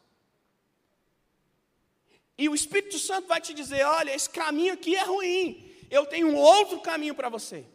[2.39, 6.29] E o Espírito Santo vai te dizer: olha, esse caminho aqui é ruim, eu tenho
[6.29, 7.67] um outro caminho para você.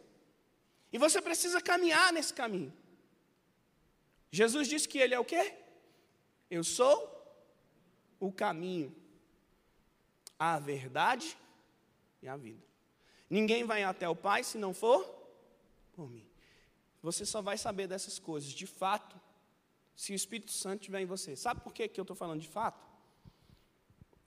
[0.90, 2.72] E você precisa caminhar nesse caminho.
[4.30, 5.54] Jesus disse que Ele é o quê?
[6.50, 7.10] Eu sou
[8.18, 8.94] o caminho,
[10.38, 11.36] a verdade
[12.22, 12.64] e a vida.
[13.28, 15.04] Ninguém vai até o Pai se não for
[15.92, 16.26] por mim.
[17.02, 19.20] Você só vai saber dessas coisas de fato
[19.94, 21.36] se o Espírito Santo estiver em você.
[21.36, 22.93] Sabe por que, que eu estou falando de fato?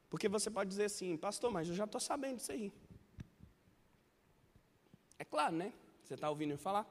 [0.10, 2.72] Porque você pode dizer assim, pastor, mas eu já estou sabendo disso aí.
[5.20, 5.74] É claro, né?
[6.04, 6.86] Você está ouvindo eu falar?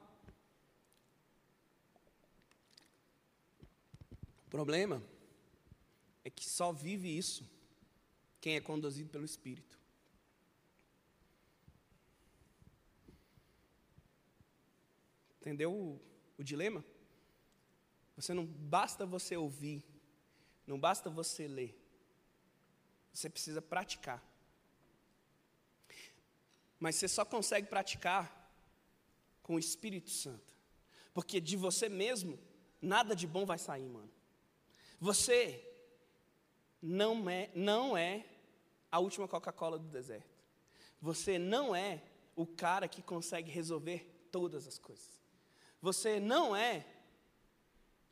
[4.45, 5.03] O problema
[6.23, 7.49] é que só vive isso
[8.39, 9.77] quem é conduzido pelo Espírito.
[15.41, 16.01] Entendeu o,
[16.37, 16.83] o dilema?
[18.15, 19.83] Você não basta você ouvir,
[20.65, 21.86] não basta você ler.
[23.17, 24.23] Você precisa praticar.
[26.79, 28.31] Mas você só consegue praticar
[29.41, 30.53] com o Espírito Santo.
[31.15, 32.37] Porque de você mesmo,
[32.79, 34.11] nada de bom vai sair, mano.
[34.99, 35.67] Você
[36.79, 38.23] não é, não é
[38.91, 40.45] a última Coca-Cola do deserto.
[41.01, 42.03] Você não é
[42.35, 45.23] o cara que consegue resolver todas as coisas.
[45.81, 46.85] Você não é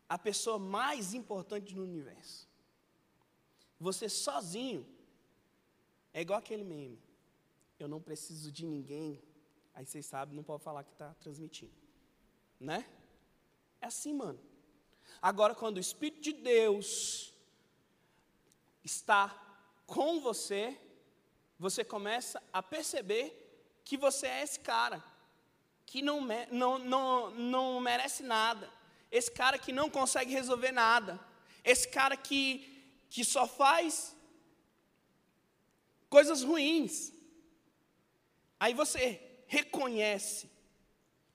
[0.10, 2.50] a pessoa mais importante no universo.
[3.80, 4.95] Você sozinho
[6.16, 6.98] é igual aquele meme.
[7.78, 9.22] Eu não preciso de ninguém.
[9.74, 11.74] Aí vocês sabem, não pode falar que está transmitindo.
[12.58, 12.90] Né?
[13.82, 14.40] É assim, mano.
[15.22, 17.34] Agora, quando o Espírito de Deus
[18.82, 19.24] está
[19.86, 20.80] com você,
[21.60, 23.26] você começa a perceber
[23.84, 25.04] que você é esse cara,
[25.86, 28.72] que não, não, não, não merece nada,
[29.12, 31.20] esse cara que não consegue resolver nada,
[31.62, 34.15] esse cara que, que só faz
[36.16, 37.12] coisas ruins.
[38.58, 40.50] Aí você reconhece,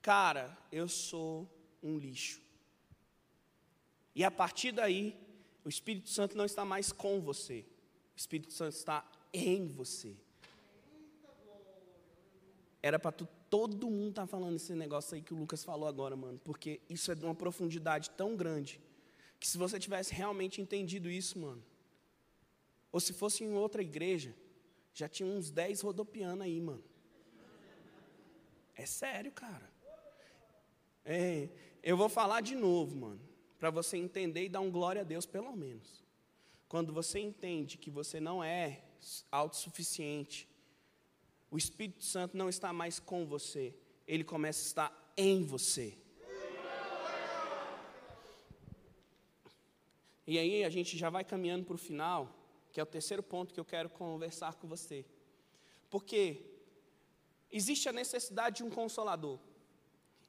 [0.01, 1.47] cara, eu sou
[1.83, 2.41] um lixo.
[4.15, 5.15] E a partir daí,
[5.63, 7.67] o Espírito Santo não está mais com você,
[8.15, 9.05] o Espírito Santo está
[9.35, 10.17] em você.
[12.83, 13.13] Era para
[13.51, 16.81] todo mundo estar tá falando esse negócio aí que o Lucas falou agora, mano, porque
[16.89, 18.81] isso é de uma profundidade tão grande
[19.39, 21.63] que se você tivesse realmente entendido isso, mano,
[22.91, 24.35] ou se fosse em outra igreja,
[24.93, 26.85] já tinha uns 10 rodopiando aí, mano.
[28.75, 29.71] É sério, cara.
[31.05, 31.49] É,
[31.83, 33.21] eu vou falar de novo, mano,
[33.59, 36.03] para você entender e dar um glória a Deus, pelo menos.
[36.69, 38.85] Quando você entende que você não é
[39.31, 40.49] autossuficiente,
[41.51, 43.75] o Espírito Santo não está mais com você,
[44.07, 45.99] ele começa a estar em você.
[50.27, 52.40] E aí a gente já vai caminhando para o final.
[52.73, 55.05] Que é o terceiro ponto que eu quero conversar com você.
[55.89, 56.45] Porque
[57.51, 59.39] existe a necessidade de um consolador.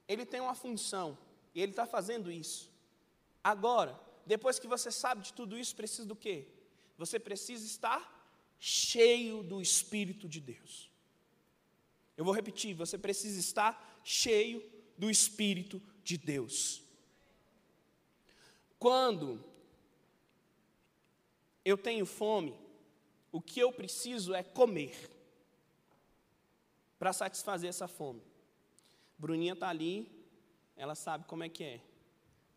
[0.08, 1.18] Ele tem uma função
[1.54, 2.70] e ele está fazendo isso.
[3.44, 6.48] Agora, depois que você sabe de tudo isso, precisa do quê?
[6.98, 8.20] Você precisa estar
[8.60, 10.90] cheio do Espírito de Deus.
[12.16, 14.64] Eu vou repetir: você precisa estar cheio
[14.98, 16.84] do Espírito de Deus.
[18.78, 19.44] Quando
[21.64, 22.60] eu tenho fome,
[23.32, 25.10] o que eu preciso é comer
[26.98, 28.22] para satisfazer essa fome.
[29.18, 30.10] Bruninha está ali,
[30.76, 31.82] ela sabe como é que é.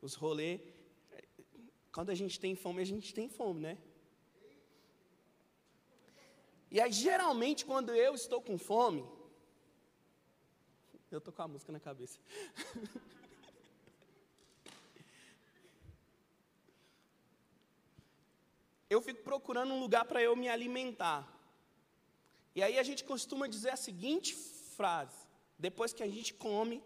[0.00, 0.60] Os rolês.
[1.92, 3.78] Quando a gente tem fome, a gente tem fome, né?
[6.70, 9.04] E aí, geralmente, quando eu estou com fome,
[11.10, 12.18] eu estou com a música na cabeça.
[18.94, 21.22] eu fico procurando um lugar para eu me alimentar.
[22.54, 24.34] E aí a gente costuma dizer a seguinte
[24.76, 25.18] frase:
[25.58, 26.82] depois que a gente come,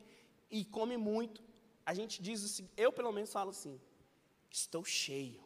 [0.51, 1.43] e come muito,
[1.85, 3.81] a gente diz assim, eu pelo menos falo assim:
[4.51, 5.43] estou cheio.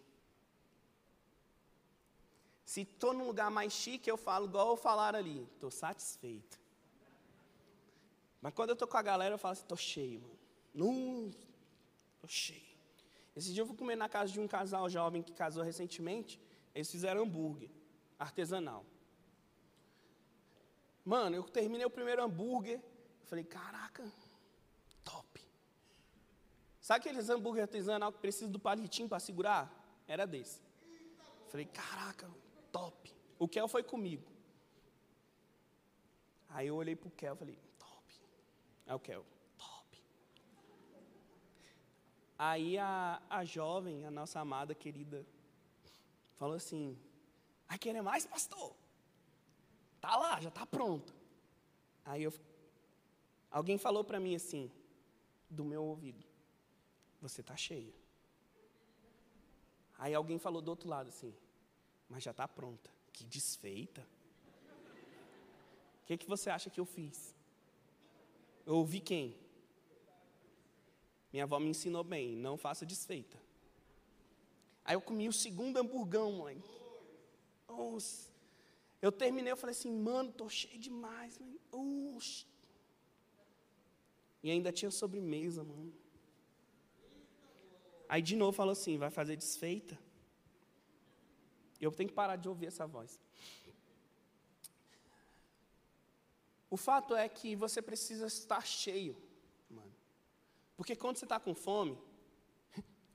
[2.64, 6.60] Se estou num lugar mais chique, eu falo igual eu falar ali, estou satisfeito.
[8.40, 10.38] Mas quando eu estou com a galera, eu falo assim, estou cheio, mano.
[12.14, 12.72] Estou cheio.
[13.36, 16.40] Esse dia eu fui comer na casa de um casal jovem que casou recentemente.
[16.74, 17.70] Eles fizeram hambúrguer
[18.18, 18.84] artesanal.
[21.04, 22.80] Mano, eu terminei o primeiro hambúrguer.
[23.24, 24.10] falei, caraca,
[25.04, 25.40] top.
[26.80, 29.70] Sabe aqueles hambúrguer artesanal que precisa do palitinho para segurar?
[30.06, 30.60] Era desse.
[31.48, 32.30] falei, caraca,
[32.70, 33.12] top.
[33.38, 34.30] O Kel foi comigo.
[36.48, 38.14] Aí eu olhei para o Kel e falei, top.
[38.86, 39.24] Aí o Kel,
[39.56, 40.04] top.
[42.38, 45.26] Aí a, a jovem, a nossa amada querida,
[46.42, 46.98] falou assim:
[47.68, 48.74] vai querer mais, pastor?
[50.00, 51.14] Tá lá, já está pronto.
[52.04, 52.32] Aí eu,
[53.48, 54.68] alguém falou para mim assim,
[55.48, 56.26] do meu ouvido:
[57.20, 57.94] você está cheia.
[59.96, 61.32] Aí alguém falou do outro lado assim:
[62.08, 62.90] mas já está pronta.
[63.12, 64.04] Que desfeita.
[66.02, 67.36] O que, que você acha que eu fiz?
[68.66, 69.38] Eu ouvi quem?
[71.32, 73.40] Minha avó me ensinou bem, não faça desfeita.
[74.84, 76.62] Aí eu comi o segundo hamburgão, mãe.
[77.68, 78.30] Nossa.
[79.00, 81.58] Eu terminei, eu falei assim, mano, tô cheio demais, mãe.
[81.70, 82.46] Oxi.
[84.42, 85.92] E ainda tinha sobremesa, mano.
[88.08, 89.98] Aí de novo falou assim, vai fazer desfeita?
[91.80, 93.18] Eu tenho que parar de ouvir essa voz.
[96.70, 99.16] O fato é que você precisa estar cheio,
[99.68, 99.92] mano.
[100.76, 101.98] Porque quando você está com fome,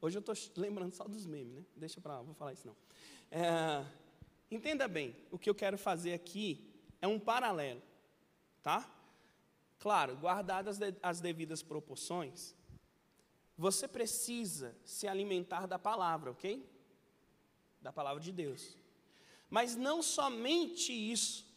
[0.01, 1.65] hoje eu estou lembrando só dos memes, né?
[1.75, 2.75] Deixa para lá, vou falar isso não.
[3.31, 3.85] É,
[4.49, 7.81] entenda bem, o que eu quero fazer aqui é um paralelo,
[8.63, 8.89] tá?
[9.79, 12.55] Claro, guardadas as devidas proporções,
[13.57, 16.77] você precisa se alimentar da palavra, ok?
[17.87, 18.75] da palavra de Deus.
[19.49, 21.47] Mas não somente isso,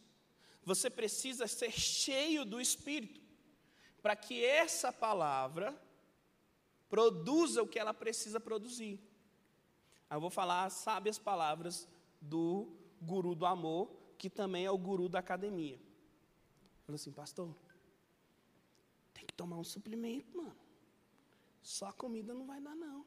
[0.62, 3.20] você precisa ser cheio do Espírito,
[4.00, 5.76] para que essa palavra
[6.90, 9.00] produza o que ela precisa produzir.
[10.10, 11.88] Aí eu vou falar, sabe, as palavras
[12.20, 12.68] do
[13.00, 15.80] guru do amor, que também é o guru da academia.
[16.82, 17.54] Falou assim, pastor,
[19.14, 20.56] tem que tomar um suplemento, mano.
[21.62, 23.06] Só a comida não vai dar, não.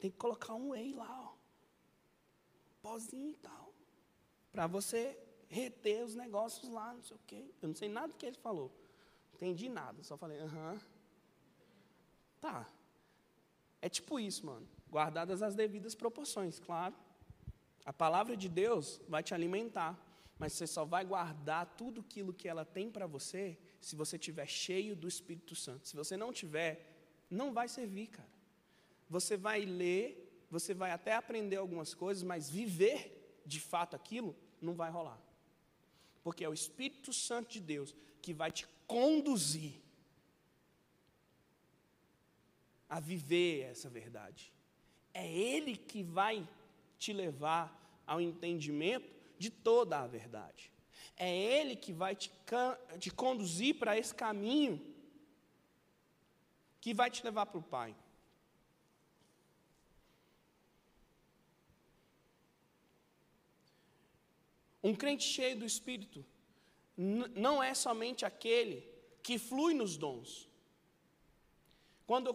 [0.00, 1.40] Tem que colocar um whey lá, ó
[2.82, 3.72] pozinho e tal.
[4.50, 5.18] Para você
[5.48, 7.50] reter os negócios lá, não sei o quê.
[7.62, 8.72] Eu não sei nada do que ele falou.
[9.34, 10.80] Entendi nada, só falei, aham.
[12.40, 12.66] Tá.
[13.82, 14.66] É tipo isso, mano.
[14.88, 16.94] Guardadas as devidas proporções, claro.
[17.84, 19.98] A palavra de Deus vai te alimentar,
[20.38, 24.46] mas você só vai guardar tudo aquilo que ela tem para você se você estiver
[24.46, 25.88] cheio do Espírito Santo.
[25.88, 28.28] Se você não tiver, não vai servir, cara.
[29.08, 34.74] Você vai ler você vai até aprender algumas coisas, mas viver de fato aquilo não
[34.74, 35.22] vai rolar.
[36.24, 39.80] Porque é o Espírito Santo de Deus que vai te conduzir
[42.90, 44.52] a viver essa verdade.
[45.14, 46.46] É Ele que vai
[46.98, 50.72] te levar ao entendimento de toda a verdade.
[51.16, 52.30] É Ele que vai te,
[52.98, 54.84] te conduzir para esse caminho
[56.80, 57.94] que vai te levar para o Pai.
[64.82, 66.24] Um crente cheio do Espírito
[66.96, 68.86] não é somente aquele
[69.22, 70.48] que flui nos dons.
[72.06, 72.34] Quando,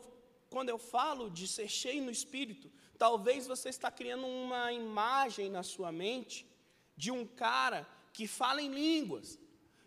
[0.55, 5.63] quando eu falo de ser cheio no espírito, talvez você está criando uma imagem na
[5.63, 6.47] sua mente
[6.95, 9.37] de um cara que fala em línguas,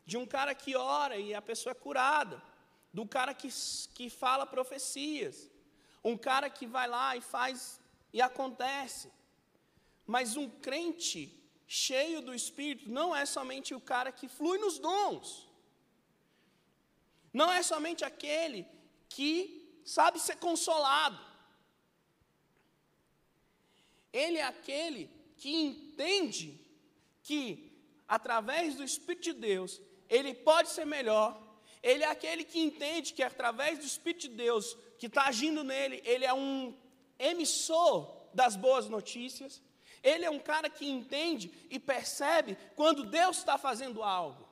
[0.05, 2.37] de um cara que ora e a pessoa é curada,
[2.93, 3.49] do cara que,
[3.95, 5.51] que fala profecias,
[6.05, 7.81] um cara que vai lá e faz
[8.13, 9.11] e acontece.
[10.07, 11.21] Mas um crente
[11.67, 15.49] cheio do Espírito não é somente o cara que flui nos dons,
[17.33, 18.67] não é somente aquele
[19.09, 19.58] que
[19.89, 21.19] sabe ser consolado,
[24.13, 26.61] ele é aquele que entende
[27.23, 27.73] que,
[28.07, 31.41] através do Espírito de Deus, ele pode ser melhor.
[31.83, 36.03] Ele é aquele que entende que, através do Espírito de Deus que está agindo nele,
[36.05, 36.77] ele é um
[37.19, 39.63] emissor das boas notícias.
[40.03, 44.47] Ele é um cara que entende e percebe quando Deus está fazendo algo.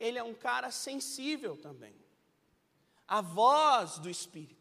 [0.00, 1.94] Ele é um cara sensível também.
[3.06, 4.57] A voz do Espírito.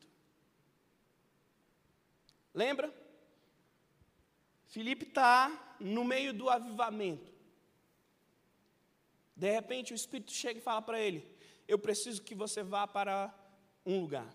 [2.58, 2.92] Lembra?
[4.66, 7.32] Filipe está no meio do avivamento.
[9.36, 11.20] De repente o Espírito chega e fala para ele:
[11.68, 13.32] Eu preciso que você vá para
[13.86, 14.28] um lugar.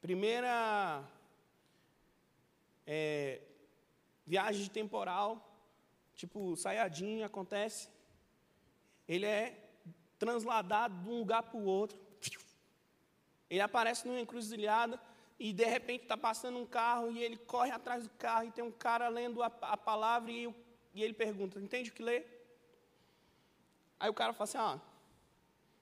[0.00, 1.04] Primeira
[2.86, 3.42] é,
[4.24, 5.30] viagem de temporal,
[6.14, 7.90] tipo saiadinho, acontece.
[9.06, 9.44] Ele é
[10.18, 12.00] transladado de um lugar para o outro.
[13.50, 14.98] Ele aparece numa encruzilhada
[15.44, 18.62] e de repente está passando um carro e ele corre atrás do carro e tem
[18.62, 20.48] um cara lendo a, a palavra e,
[20.94, 22.24] e, ele pergunta: Entende o que lê?
[23.98, 24.80] Aí o cara fala assim: Ah,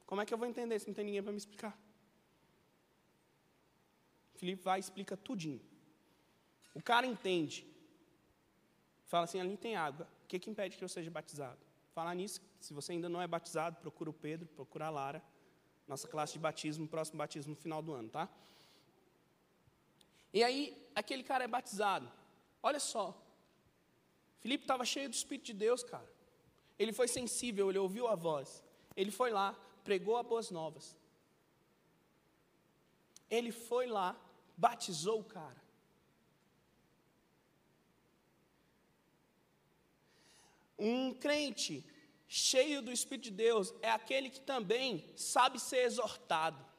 [0.07, 1.79] como é que eu vou entender se não tem ninguém para me explicar?
[4.37, 5.61] Felipe vai e explica tudinho.
[6.75, 7.67] O cara entende.
[9.09, 10.09] Fala assim: ali tem água.
[10.25, 11.61] O que, que impede que eu seja batizado?
[11.93, 15.23] Falar nisso, se você ainda não é batizado, procura o Pedro, procura a Lara.
[15.87, 18.27] Nossa classe de batismo, próximo batismo no final do ano, tá?
[20.33, 22.11] E aí, aquele cara é batizado.
[22.63, 23.17] Olha só.
[24.41, 26.09] Filipe estava cheio do Espírito de Deus, cara.
[26.79, 28.65] Ele foi sensível, ele ouviu a voz.
[28.97, 29.55] Ele foi lá,
[29.85, 30.97] pregou a boas novas.
[33.29, 34.17] Ele foi lá,
[34.57, 35.61] batizou o cara.
[40.79, 41.85] Um crente
[42.27, 46.70] cheio do Espírito de Deus é aquele que também sabe ser exortado.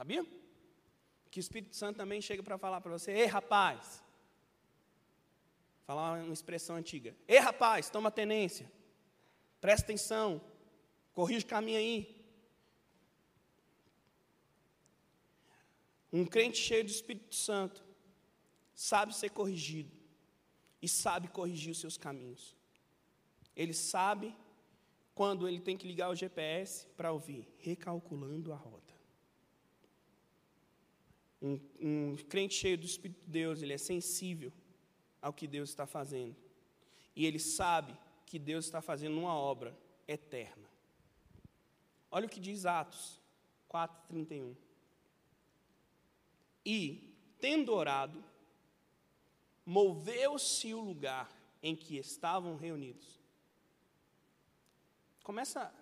[0.00, 0.24] Sabia?
[1.30, 4.02] Que o Espírito Santo também chega para falar para você: ei rapaz,
[5.84, 8.72] falar uma expressão antiga: ei rapaz, toma tenência,
[9.60, 10.40] presta atenção,
[11.12, 12.18] corrige o caminho aí.
[16.10, 17.84] Um crente cheio do Espírito Santo
[18.72, 19.94] sabe ser corrigido
[20.80, 22.56] e sabe corrigir os seus caminhos.
[23.54, 24.34] Ele sabe
[25.14, 28.89] quando ele tem que ligar o GPS para ouvir, recalculando a rota.
[31.42, 34.52] Um, um, crente cheio do Espírito de Deus, ele é sensível
[35.22, 36.36] ao que Deus está fazendo.
[37.16, 39.76] E ele sabe que Deus está fazendo uma obra
[40.06, 40.68] eterna.
[42.10, 43.20] Olha o que diz Atos
[43.70, 44.54] 4,31.
[46.64, 48.22] E, tendo orado,
[49.64, 51.30] moveu-se o lugar
[51.62, 53.20] em que estavam reunidos.
[55.22, 55.72] Começa,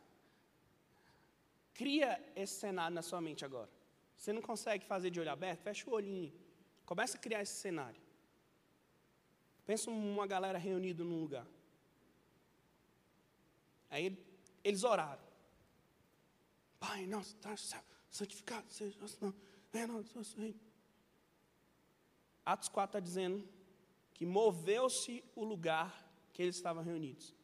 [1.74, 3.77] cria esse cenário na sua mente agora.
[4.18, 5.60] Você não consegue fazer de olho aberto?
[5.60, 6.32] Fecha o olhinho.
[6.84, 8.00] Começa a criar esse cenário.
[9.64, 11.46] Pensa uma galera reunida num lugar.
[13.88, 14.18] Aí
[14.64, 15.22] eles oraram.
[16.80, 17.54] Pai, nosso, tá
[18.10, 19.36] santificado seja nosso nome.
[19.72, 20.58] É nosso reino.
[22.44, 23.48] Atos 4 está dizendo
[24.14, 27.34] que moveu-se o lugar que eles estavam reunidos.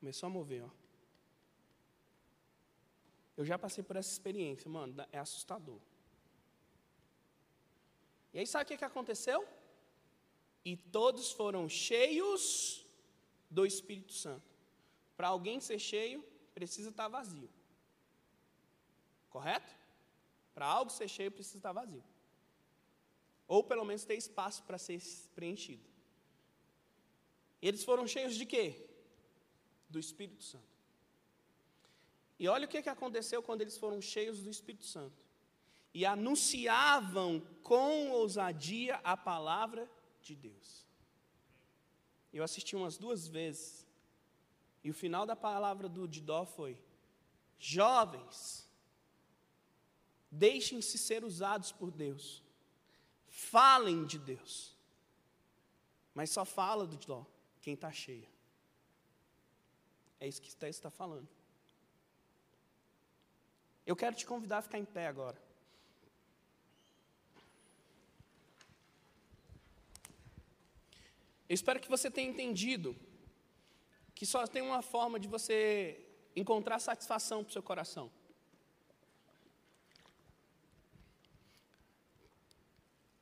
[0.00, 0.79] Começou a mover, ó.
[3.40, 5.80] Eu já passei por essa experiência, mano, é assustador.
[8.34, 9.48] E aí sabe o que, que aconteceu?
[10.62, 12.86] E todos foram cheios
[13.48, 14.44] do Espírito Santo.
[15.16, 16.22] Para alguém ser cheio,
[16.52, 17.48] precisa estar vazio.
[19.30, 19.74] Correto?
[20.52, 22.04] Para algo ser cheio, precisa estar vazio.
[23.48, 25.00] Ou pelo menos ter espaço para ser
[25.34, 25.88] preenchido.
[27.62, 28.86] E eles foram cheios de quê?
[29.88, 30.79] Do Espírito Santo.
[32.40, 35.24] E olha o que, que aconteceu quando eles foram cheios do Espírito Santo.
[35.94, 39.88] E anunciavam com ousadia a palavra
[40.22, 40.86] de Deus.
[42.32, 43.86] Eu assisti umas duas vezes.
[44.82, 46.80] E o final da palavra do Didó foi:
[47.58, 48.68] Jovens,
[50.30, 52.42] Deixem-se ser usados por Deus.
[53.26, 54.76] Falem de Deus.
[56.14, 57.26] Mas só fala do dó
[57.60, 58.28] quem está cheio.
[60.20, 61.28] É isso que está falando.
[63.86, 65.40] Eu quero te convidar a ficar em pé agora.
[71.48, 72.96] Eu espero que você tenha entendido
[74.14, 75.98] que só tem uma forma de você
[76.36, 78.08] encontrar satisfação para o seu coração.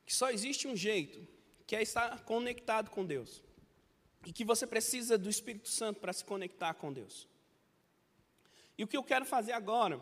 [0.05, 1.27] Que só existe um jeito,
[1.65, 3.41] que é estar conectado com Deus.
[4.25, 7.27] E que você precisa do Espírito Santo para se conectar com Deus.
[8.77, 9.99] E o que eu quero fazer agora,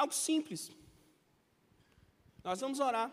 [0.00, 0.62] algo simples.
[2.48, 3.10] Nós vamos orar.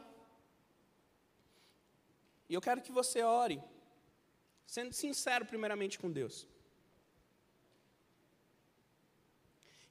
[2.47, 3.59] E eu quero que você ore,
[4.75, 6.47] sendo sincero primeiramente com Deus.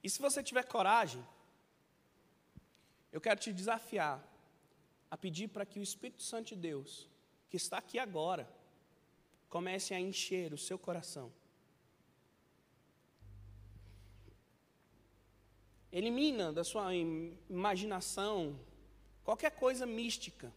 [0.03, 1.23] E se você tiver coragem,
[3.11, 4.17] eu quero te desafiar
[5.11, 7.09] a pedir para que o Espírito Santo de Deus,
[7.49, 8.47] que está aqui agora,
[9.49, 11.27] comece a encher o seu coração.
[15.97, 18.59] Elimina da sua imaginação
[19.23, 20.53] qualquer coisa mística,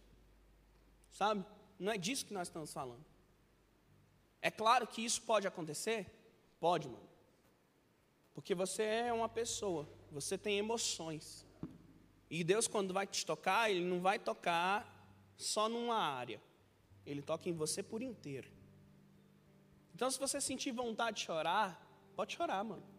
[1.09, 1.45] sabe?
[1.79, 3.05] Não é disso que nós estamos falando.
[4.41, 6.13] É claro que isso pode acontecer?
[6.59, 7.09] Pode, mano.
[8.33, 11.45] Porque você é uma pessoa, você tem emoções.
[12.29, 14.75] E Deus, quando vai te tocar, Ele não vai tocar
[15.37, 16.41] só numa área.
[17.05, 18.51] Ele toca em você por inteiro.
[19.95, 21.81] Então, se você sentir vontade de chorar,
[22.13, 22.98] pode chorar, mano.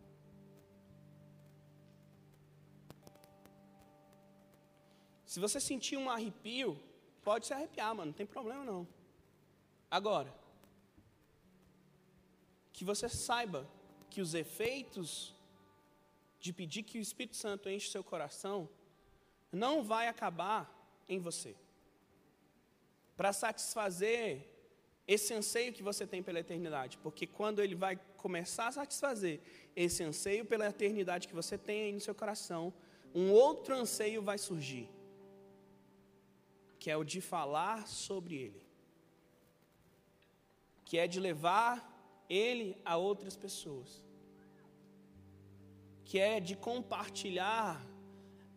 [5.31, 6.77] Se você sentir um arrepio,
[7.23, 8.85] pode se arrepiar, mano, não tem problema não.
[9.89, 10.35] Agora,
[12.73, 13.65] que você saiba
[14.11, 15.33] que os efeitos
[16.41, 18.69] de pedir que o Espírito Santo enche seu coração
[19.53, 20.69] não vai acabar
[21.09, 21.55] em você.
[23.17, 24.45] Para satisfazer
[25.07, 29.41] esse anseio que você tem pela eternidade, porque quando ele vai começar a satisfazer
[29.77, 32.75] esse anseio pela eternidade que você tem aí no seu coração,
[33.15, 34.89] um outro anseio vai surgir,
[36.81, 38.63] que é o de falar sobre ele,
[40.87, 41.73] que é de levar
[42.29, 44.03] ele a outras pessoas,
[46.07, 47.87] que é de compartilhar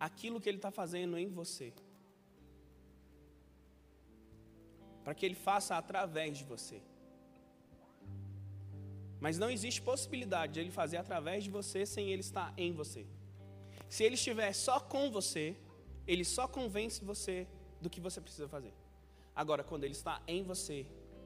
[0.00, 1.68] aquilo que ele está fazendo em você,
[5.04, 6.80] para que ele faça através de você.
[9.20, 13.06] Mas não existe possibilidade de ele fazer através de você sem ele estar em você.
[13.88, 15.54] Se ele estiver só com você,
[16.06, 17.46] ele só convence você
[17.84, 18.74] do que você precisa fazer.
[19.42, 20.78] Agora, quando ele está em você,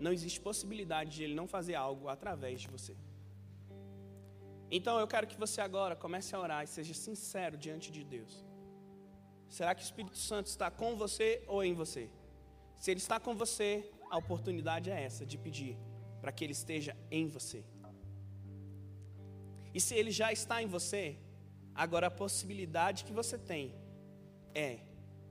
[0.05, 2.95] não existe possibilidade de ele não fazer algo através de você.
[4.71, 8.45] Então eu quero que você agora comece a orar e seja sincero diante de Deus.
[9.49, 12.11] Será que o Espírito Santo está com você ou em você?
[12.77, 15.75] Se ele está com você, a oportunidade é essa de pedir
[16.21, 17.65] para que ele esteja em você.
[19.73, 21.19] E se ele já está em você,
[21.75, 23.75] agora a possibilidade que você tem
[24.55, 24.81] é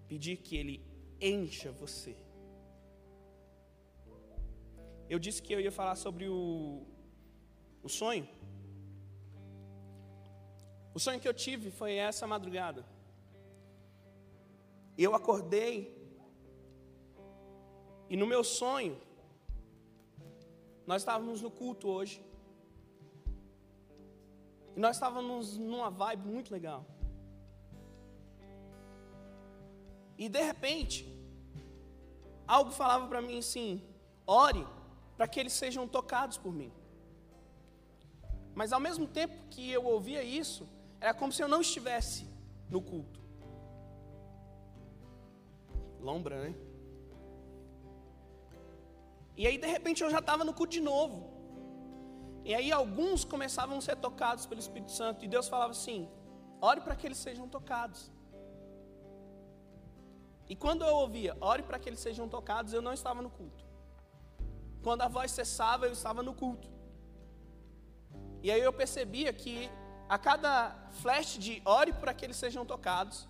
[0.08, 0.87] pedir que ele
[1.22, 2.16] encha você.
[5.10, 6.86] Eu disse que eu ia falar sobre o,
[7.82, 8.28] o sonho.
[10.94, 12.86] O sonho que eu tive foi essa madrugada.
[14.98, 15.98] Eu acordei
[18.10, 19.00] e no meu sonho,
[20.86, 22.24] nós estávamos no culto hoje.
[24.76, 26.86] E nós estávamos numa vibe muito legal.
[30.18, 31.06] E de repente,
[32.48, 33.82] algo falava para mim assim:
[34.26, 34.66] ore
[35.16, 36.72] para que eles sejam tocados por mim.
[38.54, 40.68] Mas ao mesmo tempo que eu ouvia isso,
[41.00, 42.28] era como se eu não estivesse
[42.70, 43.20] no culto.
[46.00, 46.56] Lombra, né?
[49.36, 51.18] E aí, de repente, eu já estava no culto de novo.
[52.44, 55.24] E aí, alguns começavam a ser tocados pelo Espírito Santo.
[55.24, 56.10] E Deus falava assim:
[56.60, 58.12] ore para que eles sejam tocados.
[60.50, 63.66] E quando eu ouvia, ore para que eles sejam tocados, eu não estava no culto.
[64.82, 66.70] Quando a voz cessava, eu estava no culto.
[68.42, 69.70] E aí eu percebia que
[70.08, 73.28] a cada flash de ore para que eles sejam tocados,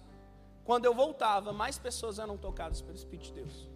[0.64, 3.70] quando eu voltava, mais pessoas eram tocadas pelo Espírito de Deus.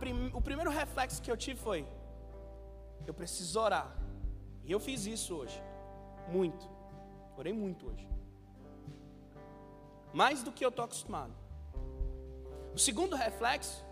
[0.00, 1.86] Prim, o primeiro reflexo que eu tive foi:
[3.06, 3.96] eu preciso orar.
[4.64, 5.62] E eu fiz isso hoje.
[6.28, 6.68] Muito.
[7.36, 8.06] Orei muito hoje.
[10.12, 11.32] Mais do que eu estou acostumado.
[12.74, 13.84] O segundo reflexo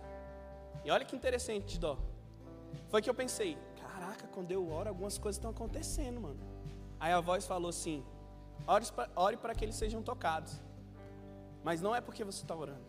[0.84, 1.98] e olha que interessante, Dó.
[2.88, 6.38] Foi que eu pensei, caraca, quando eu oro, algumas coisas estão acontecendo, mano.
[7.00, 8.04] Aí a voz falou assim:
[9.16, 10.60] ore para que eles sejam tocados.
[11.64, 12.86] Mas não é porque você está orando.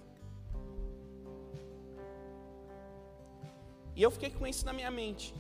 [3.96, 5.34] E eu fiquei com isso na minha mente.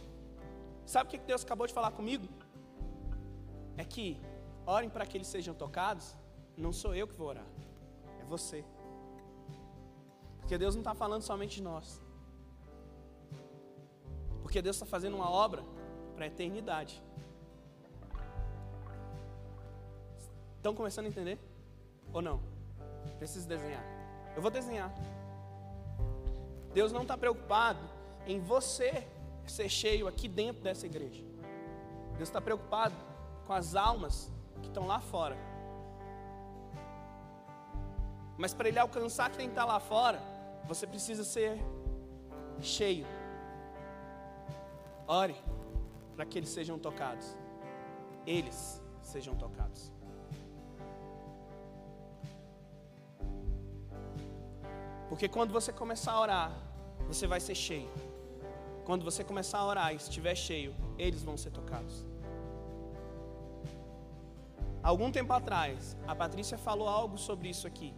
[0.83, 2.27] Sabe o que Deus acabou de falar comigo?
[3.77, 4.19] é que
[4.65, 6.15] orem para que eles sejam tocados,
[6.57, 7.45] não sou eu que vou orar,
[8.27, 8.63] você.
[10.39, 12.01] Porque Deus não está falando somente de nós.
[14.41, 15.63] Porque Deus está fazendo uma obra
[16.15, 17.03] para a eternidade.
[20.55, 21.39] Estão começando a entender?
[22.13, 22.41] Ou não?
[23.17, 23.83] Preciso desenhar.
[24.35, 24.93] Eu vou desenhar.
[26.73, 27.79] Deus não está preocupado
[28.25, 29.07] em você
[29.47, 31.23] ser cheio aqui dentro dessa igreja.
[32.17, 32.95] Deus está preocupado
[33.45, 35.37] com as almas que estão lá fora.
[38.37, 40.21] Mas para Ele alcançar quem está lá fora,
[40.65, 41.59] você precisa ser
[42.61, 43.05] cheio.
[45.07, 45.35] Ore
[46.15, 47.37] para que eles sejam tocados.
[48.25, 49.91] Eles sejam tocados.
[55.09, 56.51] Porque quando você começar a orar,
[57.07, 57.89] você vai ser cheio.
[58.83, 62.05] Quando você começar a orar e estiver cheio, eles vão ser tocados.
[64.83, 67.93] Algum tempo atrás, a Patrícia falou algo sobre isso aqui,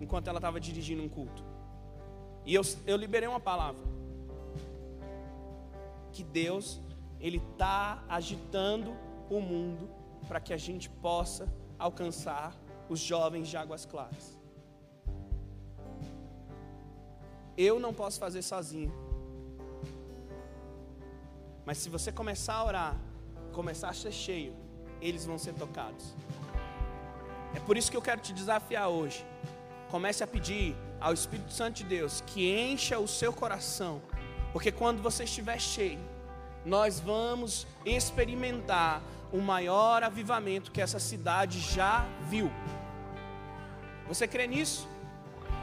[0.00, 1.44] enquanto ela estava dirigindo um culto.
[2.44, 3.82] E eu, eu liberei uma palavra.
[6.12, 6.80] Que Deus,
[7.20, 8.96] Ele está agitando
[9.28, 9.88] o mundo
[10.28, 12.54] para que a gente possa alcançar
[12.88, 14.36] os jovens de águas claras.
[17.56, 18.92] Eu não posso fazer sozinho.
[21.64, 23.00] Mas se você começar a orar,
[23.52, 24.54] começar a ser cheio,
[25.00, 26.14] eles vão ser tocados.
[27.54, 29.24] É por isso que eu quero te desafiar hoje.
[29.90, 34.02] Comece a pedir ao Espírito Santo de Deus que encha o seu coração,
[34.52, 36.00] porque quando você estiver cheio,
[36.64, 42.50] nós vamos experimentar o maior avivamento que essa cidade já viu.
[44.08, 44.88] Você crê nisso?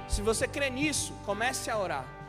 [0.08, 2.23] Se você crê nisso, comece a orar.